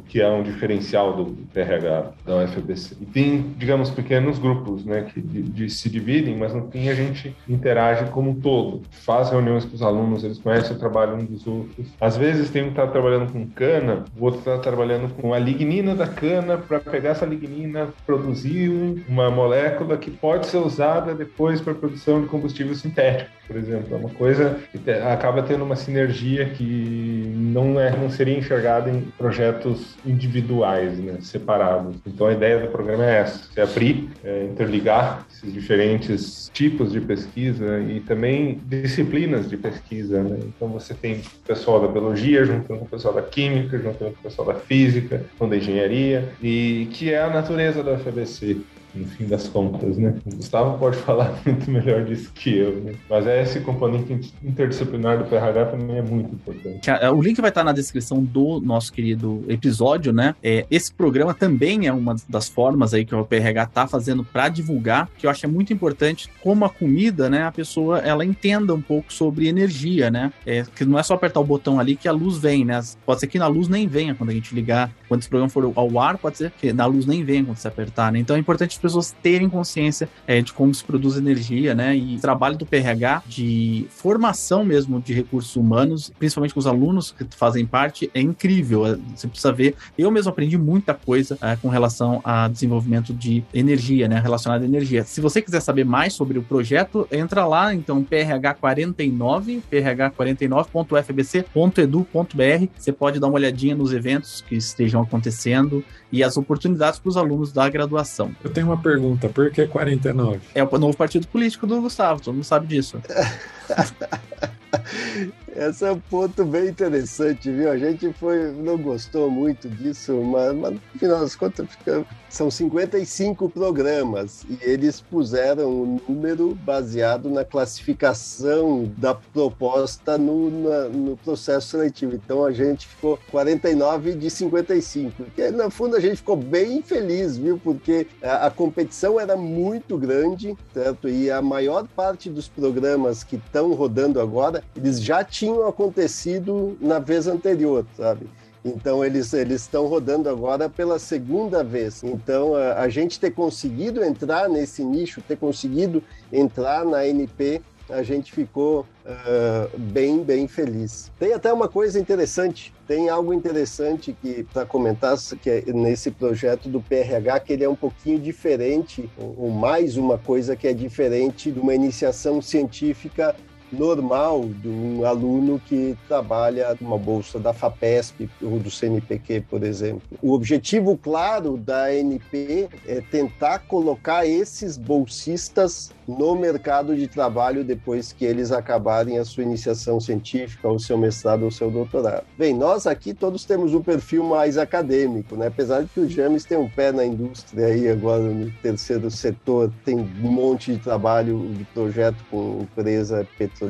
[0.08, 2.96] Que é um diferencial do PRH da UFBC.
[3.00, 6.94] E tem, digamos, pequenos grupos, né, que de, de se dividem, mas no fim a
[6.94, 8.82] gente interage como um todo.
[8.90, 11.88] Faz reuniões com os alunos, eles conhecem o trabalho uns dos outros.
[12.00, 15.38] Às vezes tem um que está trabalhando com cana, o outro está trabalhando com a
[15.38, 21.60] lignina da cana para pegar essa lignina, produzir uma molécula que pode ser usada depois
[21.60, 23.94] para produção de combustível sintético, por exemplo.
[23.94, 29.00] É uma coisa que acaba tendo uma sinergia que não, é, não seria enxergada em
[29.16, 31.96] projetos individuais, né, separados.
[32.06, 37.00] Então a ideia do programa é essa: se abrir, é, interligar esses diferentes tipos de
[37.00, 40.22] pesquisa e também disciplinas de pesquisa.
[40.22, 40.38] Né?
[40.44, 44.20] Então você tem o pessoal da biologia juntando com o pessoal da química, juntando com
[44.20, 48.60] o pessoal da física, com da engenharia, e que é a natureza da UFABC
[48.94, 50.14] no fim das contas, né?
[50.26, 52.94] O Gustavo pode falar muito melhor disso que eu, né?
[53.08, 56.90] Mas é esse componente interdisciplinar do PRH também é muito importante.
[57.14, 60.34] O link vai estar na descrição do nosso querido episódio, né?
[60.42, 64.48] É, esse programa também é uma das formas aí que o PRH está fazendo para
[64.48, 67.44] divulgar, que eu acho é muito importante como a comida, né?
[67.44, 70.32] A pessoa ela entenda um pouco sobre energia, né?
[70.46, 72.80] É, que não é só apertar o botão ali que a luz vem, né?
[73.04, 75.72] Pode ser que na luz nem venha quando a gente ligar, quando esse programa for
[75.74, 78.18] ao ar, pode ser que na luz nem venha quando você apertar, né?
[78.18, 81.96] Então é importante pessoas terem consciência é, de como se produz energia, né?
[81.96, 87.24] E trabalho do PRH de formação mesmo de recursos humanos, principalmente com os alunos que
[87.36, 88.86] fazem parte, é incrível.
[88.86, 89.76] É, você precisa ver.
[89.96, 94.18] Eu mesmo aprendi muita coisa é, com relação a desenvolvimento de energia, né?
[94.18, 95.04] Relacionada à energia.
[95.04, 102.66] Se você quiser saber mais sobre o projeto, entra lá, então, PRH49, PRH49.fbc.edu.br.
[102.76, 107.16] Você pode dar uma olhadinha nos eventos que estejam acontecendo e as oportunidades para os
[107.16, 108.34] alunos da graduação.
[108.44, 110.40] Eu tenho uma pergunta, por que 49?
[110.54, 113.00] É o novo partido político do Gustavo, todo mundo sabe disso.
[115.54, 117.70] Esse é um ponto bem interessante, viu?
[117.70, 122.50] A gente foi, não gostou muito disso, mas, mas no final das contas fica, são
[122.50, 130.88] 55 programas e eles puseram o um número baseado na classificação da proposta no, na,
[130.88, 132.14] no processo seletivo.
[132.14, 137.36] Então a gente ficou 49 de 55, que no fundo a gente ficou bem feliz,
[137.36, 137.60] viu?
[137.62, 141.10] Porque a, a competição era muito grande, certo?
[141.10, 146.98] E a maior parte dos programas que estão rodando agora, eles já tinham acontecido na
[146.98, 148.28] vez anterior, sabe?
[148.64, 152.02] Então eles eles estão rodando agora pela segunda vez.
[152.04, 158.02] Então a, a, gente ter conseguido entrar nesse nicho, ter conseguido entrar na NP, a
[158.04, 161.10] gente ficou uh, bem bem feliz.
[161.18, 162.72] Tem até uma coisa interessante.
[162.86, 167.68] Tem algo interessante que para comentar que é nesse projeto do PRH que ele é
[167.68, 173.34] um pouquinho diferente, ou mais uma coisa que é diferente de uma iniciação científica
[173.72, 180.02] normal de um aluno que trabalha numa bolsa da FAPESP ou do CNPq, por exemplo.
[180.20, 188.12] O objetivo claro da NP é tentar colocar esses bolsistas no mercado de trabalho depois
[188.12, 192.24] que eles acabarem a sua iniciação científica, o seu mestrado ou seu doutorado.
[192.36, 195.46] Bem, nós aqui todos temos um perfil mais acadêmico, né?
[195.46, 199.72] apesar de que o James tem um pé na indústria aí agora no terceiro setor,
[199.84, 203.61] tem um monte de trabalho de projeto com empresa petrolífera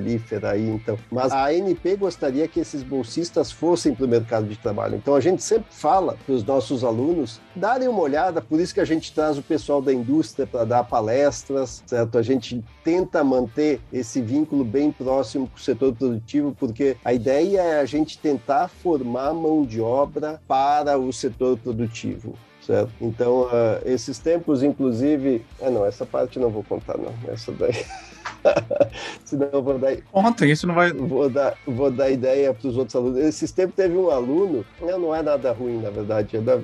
[0.45, 0.99] aí, então.
[1.11, 4.97] Mas a ANP gostaria que esses bolsistas fossem para o mercado de trabalho.
[4.97, 8.81] Então a gente sempre fala para os nossos alunos darem uma olhada, por isso que
[8.81, 12.19] a gente traz o pessoal da indústria para dar palestras, certo?
[12.19, 17.61] A gente tenta manter esse vínculo bem próximo com o setor produtivo, porque a ideia
[17.61, 22.35] é a gente tentar formar mão de obra para o setor produtivo.
[22.67, 22.93] Certo?
[23.01, 25.45] Então, uh, esses tempos, inclusive.
[25.61, 27.13] Ah, não, essa parte não vou contar, não.
[27.29, 27.73] Essa daí.
[29.25, 29.97] Senão eu vou dar.
[30.11, 30.93] Conta, isso não vai.
[30.93, 33.19] Vou dar, vou dar ideia para os outros alunos.
[33.19, 34.65] Esses tempos teve um aluno.
[34.81, 36.37] Não, não é nada ruim, na verdade.
[36.37, 36.59] É da...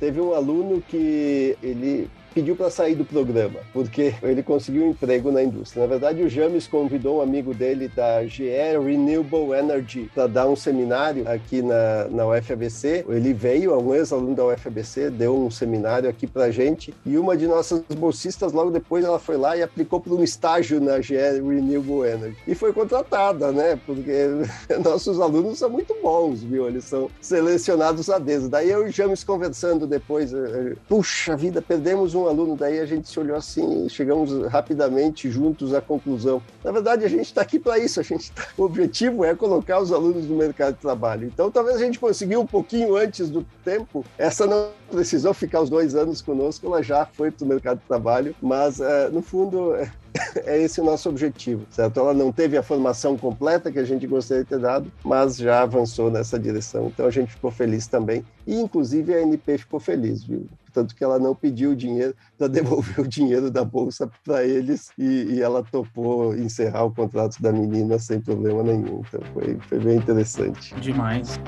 [0.00, 5.30] Teve um aluno que ele pediu para sair do programa, porque ele conseguiu um emprego
[5.30, 5.82] na indústria.
[5.82, 8.44] Na verdade, o James convidou um amigo dele da GE
[8.84, 13.04] Renewable Energy para dar um seminário aqui na, na UFABC.
[13.08, 17.36] Ele veio, é um ex-aluno da UFABC, deu um seminário aqui para gente e uma
[17.36, 21.14] de nossas bolsistas, logo depois, ela foi lá e aplicou para um estágio na GE
[21.14, 22.36] Renewable Energy.
[22.46, 23.78] E foi contratada, né?
[23.86, 24.12] Porque
[24.82, 26.66] nossos alunos são muito bons, viu?
[26.66, 28.48] Eles são selecionados a dedo.
[28.48, 32.56] Daí eu e o James conversando depois, eh, eh, puxa vida, perdemos um um aluno,
[32.56, 36.42] daí a gente se olhou assim e chegamos rapidamente juntos à conclusão.
[36.62, 38.46] Na verdade, a gente está aqui para isso, a gente tá...
[38.56, 41.26] o objetivo é colocar os alunos no mercado de trabalho.
[41.26, 45.70] Então, talvez a gente conseguiu um pouquinho antes do tempo, essa não precisou ficar os
[45.70, 49.74] dois anos conosco, ela já foi para o mercado de trabalho, mas uh, no fundo
[50.44, 51.98] é esse o nosso objetivo, certo?
[51.98, 55.62] Ela não teve a formação completa que a gente gostaria de ter dado, mas já
[55.62, 58.24] avançou nessa direção, então a gente ficou feliz também.
[58.46, 60.46] E, inclusive, a NP ficou feliz, viu?
[60.74, 65.34] Tanto que ela não pediu dinheiro para devolver o dinheiro da bolsa para eles e,
[65.34, 69.02] e, ela topou encerrar o contrato da menina sem problema nenhum.
[69.08, 70.74] Então foi, foi bem interessante.
[70.80, 71.38] Demais.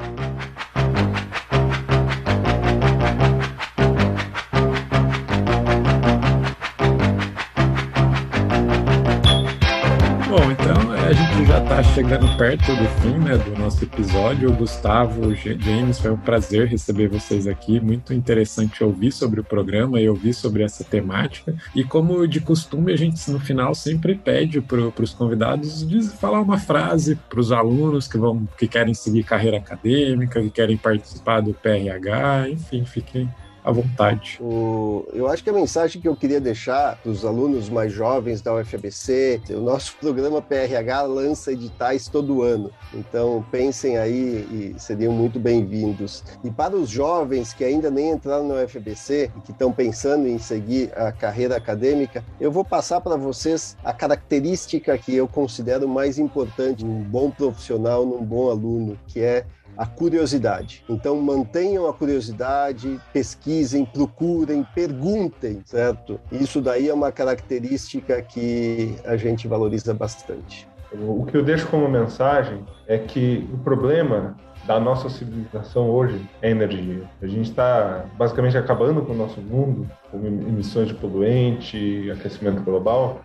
[11.78, 14.50] Está chegando perto do fim né, do nosso episódio.
[14.50, 17.78] Gustavo, James, foi um prazer receber vocês aqui.
[17.78, 21.54] Muito interessante ouvir sobre o programa e ouvir sobre essa temática.
[21.74, 26.40] E como de costume, a gente no final sempre pede para os convidados de falar
[26.40, 31.42] uma frase para os alunos que, vão, que querem seguir carreira acadêmica, que querem participar
[31.42, 33.28] do PRH, enfim, fiquem
[33.66, 34.38] à vontade.
[34.40, 38.40] O, eu acho que a mensagem que eu queria deixar para os alunos mais jovens
[38.40, 45.12] da UFABC, o nosso programa PRH lança editais todo ano, então pensem aí e seriam
[45.12, 46.22] muito bem-vindos.
[46.44, 50.38] E para os jovens que ainda nem entraram na UFABC e que estão pensando em
[50.38, 56.20] seguir a carreira acadêmica, eu vou passar para vocês a característica que eu considero mais
[56.20, 59.44] importante num bom profissional, num bom aluno, que é
[59.76, 60.84] a curiosidade.
[60.88, 66.18] Então mantenham a curiosidade, pesquisem, procurem, perguntem, certo?
[66.30, 70.68] Isso daí é uma característica que a gente valoriza bastante.
[70.92, 76.50] O que eu deixo como mensagem é que o problema da nossa civilização hoje é
[76.50, 77.04] energia.
[77.22, 83.20] A gente está basicamente acabando com o nosso mundo, com emissões de poluente, aquecimento global,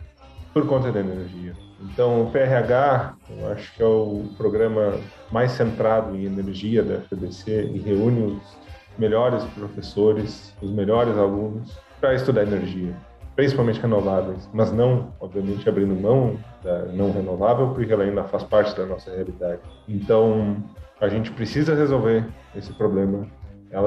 [0.53, 1.53] por conta da energia.
[1.83, 4.99] Então, o PRH, eu acho que é o programa
[5.31, 8.57] mais centrado em energia da FBC e reúne os
[8.97, 12.93] melhores professores, os melhores alunos para estudar energia,
[13.35, 18.75] principalmente renováveis, mas não, obviamente, abrindo mão da não renovável, porque ela ainda faz parte
[18.75, 19.61] da nossa realidade.
[19.87, 20.57] Então,
[20.99, 22.25] a gente precisa resolver
[22.55, 23.25] esse problema.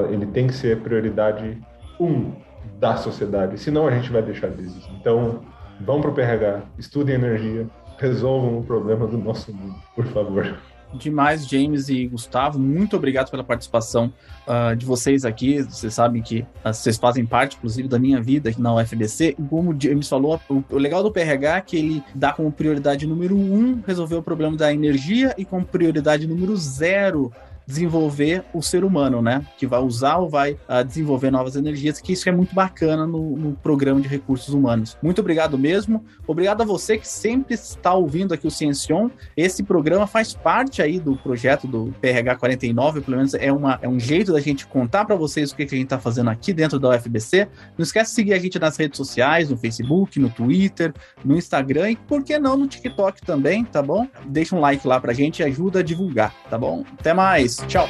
[0.09, 1.61] Ele tem que ser prioridade
[1.99, 2.33] um
[2.79, 4.91] da sociedade, senão a gente vai deixar de existir.
[4.99, 5.41] Então,
[5.79, 7.67] vão para o PRH, estudem energia,
[7.97, 10.57] resolvam o problema do nosso mundo, por favor.
[10.93, 12.57] Demais, James e Gustavo.
[12.57, 14.13] Muito obrigado pela participação
[14.47, 15.61] uh, de vocês aqui.
[15.61, 19.35] Vocês sabem que uh, vocês fazem parte, inclusive, da minha vida aqui na UFBC.
[19.49, 23.05] Como o James falou, o, o, legal do PRH é que ele dá como prioridade
[23.05, 27.31] número um resolver o problema da energia e como prioridade número zero
[27.67, 29.45] desenvolver o ser humano, né?
[29.57, 33.35] Que vai usar ou vai uh, desenvolver novas energias, que isso é muito bacana no,
[33.35, 34.97] no, programa de recursos humanos.
[35.01, 36.03] Muito obrigado mesmo.
[36.27, 39.09] Obrigado a você que sempre está ouvindo aqui o Ciencion.
[39.35, 43.87] Esse programa faz parte aí do projeto do PRH 49, pelo menos é, uma, é
[43.87, 46.53] um jeito da gente contar para vocês o que, que a gente está fazendo aqui
[46.53, 47.47] dentro da UFBC.
[47.77, 50.93] Não esquece de seguir a gente nas redes sociais, no Facebook, no Twitter,
[51.23, 54.07] no Instagram e, por que não, no TikTok também, tá bom?
[54.27, 56.83] Deixa um like lá pra gente e ajuda a divulgar, tá bom?
[56.99, 57.54] Até mais!
[57.63, 57.69] Chop.
[57.69, 57.87] Ciao.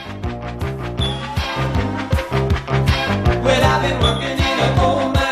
[3.43, 5.24] Well,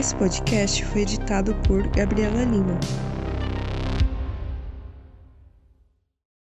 [0.00, 2.80] Esse podcast foi editado por Gabriela Lima.